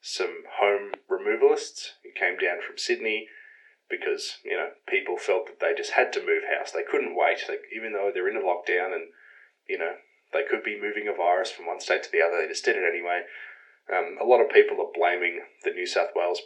some 0.02 0.44
home 0.60 0.92
removalists 1.10 1.98
who 2.04 2.12
came 2.18 2.38
down 2.38 2.62
from 2.66 2.78
Sydney 2.78 3.28
because 3.90 4.38
you 4.44 4.58
know 4.58 4.70
people 4.88 5.18
felt 5.18 5.48
that 5.48 5.60
they 5.60 5.74
just 5.76 5.92
had 5.92 6.12
to 6.14 6.26
move 6.26 6.44
house. 6.44 6.72
They 6.72 6.84
couldn't 6.84 7.16
wait, 7.16 7.40
they, 7.48 7.58
even 7.76 7.94
though 7.94 8.12
they're 8.14 8.30
in 8.30 8.38
a 8.38 8.42
lockdown 8.42 8.94
and 8.94 9.10
you 9.68 9.78
know 9.78 9.96
they 10.34 10.44
could 10.44 10.64
be 10.64 10.80
moving 10.80 11.08
a 11.08 11.16
virus 11.16 11.52
from 11.52 11.68
one 11.68 11.80
state 11.80 12.04
to 12.04 12.12
the 12.12 12.22
other. 12.22 12.42
They 12.42 12.48
just 12.48 12.66
did 12.66 12.76
it 12.76 12.88
anyway. 12.88 13.22
Um, 13.92 14.18
a 14.20 14.26
lot 14.26 14.42
of 14.42 14.50
people 14.50 14.78
are 14.82 14.92
blaming 14.94 15.42
the 15.64 15.72
New 15.72 15.86
South 15.86 16.10
Wales 16.16 16.42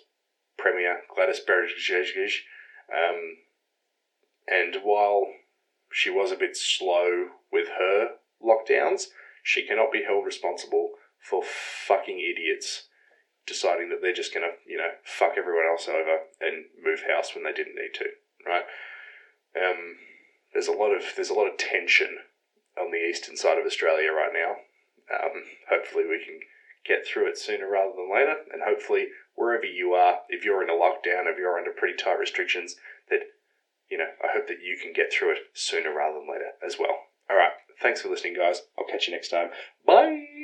Premier 0.57 1.01
Gladys 1.15 1.39
Berejiklian, 1.47 2.29
um, 2.91 3.37
and 4.47 4.77
while 4.83 5.27
she 5.91 6.09
was 6.09 6.31
a 6.31 6.35
bit 6.35 6.57
slow 6.57 7.29
with 7.51 7.67
her 7.79 8.15
lockdowns, 8.43 9.05
she 9.41 9.65
cannot 9.65 9.91
be 9.91 10.03
held 10.05 10.25
responsible 10.25 10.91
for 11.17 11.41
fucking 11.43 12.19
idiots 12.19 12.88
deciding 13.45 13.89
that 13.89 14.01
they're 14.01 14.13
just 14.13 14.33
going 14.33 14.45
to, 14.45 14.53
you 14.69 14.77
know, 14.77 14.91
fuck 15.03 15.33
everyone 15.37 15.65
else 15.65 15.87
over 15.87 16.29
and 16.39 16.65
move 16.83 17.03
house 17.07 17.33
when 17.33 17.43
they 17.43 17.53
didn't 17.53 17.75
need 17.75 17.93
to, 17.95 18.05
right? 18.45 18.65
Um, 19.55 19.97
there's 20.53 20.67
a 20.67 20.73
lot 20.73 20.91
of 20.95 21.03
there's 21.15 21.29
a 21.29 21.33
lot 21.33 21.49
of 21.49 21.57
tension 21.57 22.19
on 22.79 22.91
the 22.91 22.97
eastern 22.97 23.37
side 23.37 23.57
of 23.57 23.65
Australia 23.65 24.11
right 24.11 24.33
now. 24.33 24.55
Um, 25.11 25.43
hopefully, 25.69 26.05
we 26.05 26.23
can 26.23 26.39
get 26.85 27.05
through 27.05 27.27
it 27.29 27.37
sooner 27.37 27.69
rather 27.69 27.93
than 27.95 28.11
later, 28.13 28.35
and 28.53 28.61
hopefully, 28.63 29.07
wherever 29.35 29.65
you 29.65 29.93
are, 29.93 30.19
if 30.29 30.45
you're 30.45 30.63
in 30.63 30.69
a 30.69 30.73
lockdown, 30.73 31.25
if 31.25 31.37
you're 31.37 31.57
under 31.57 31.71
pretty 31.71 31.95
tight 31.95 32.19
restrictions, 32.19 32.75
that 33.09 33.21
you 33.89 33.97
know, 33.97 34.09
I 34.23 34.27
hope 34.31 34.47
that 34.47 34.61
you 34.63 34.77
can 34.81 34.93
get 34.93 35.11
through 35.11 35.31
it 35.31 35.39
sooner 35.53 35.93
rather 35.93 36.19
than 36.19 36.29
later 36.31 36.51
as 36.65 36.77
well. 36.79 36.95
All 37.29 37.37
right, 37.37 37.53
thanks 37.81 38.01
for 38.01 38.09
listening, 38.09 38.35
guys. 38.35 38.61
I'll 38.77 38.85
catch 38.85 39.07
you 39.07 39.13
next 39.13 39.29
time. 39.29 39.49
Bye. 39.85 40.38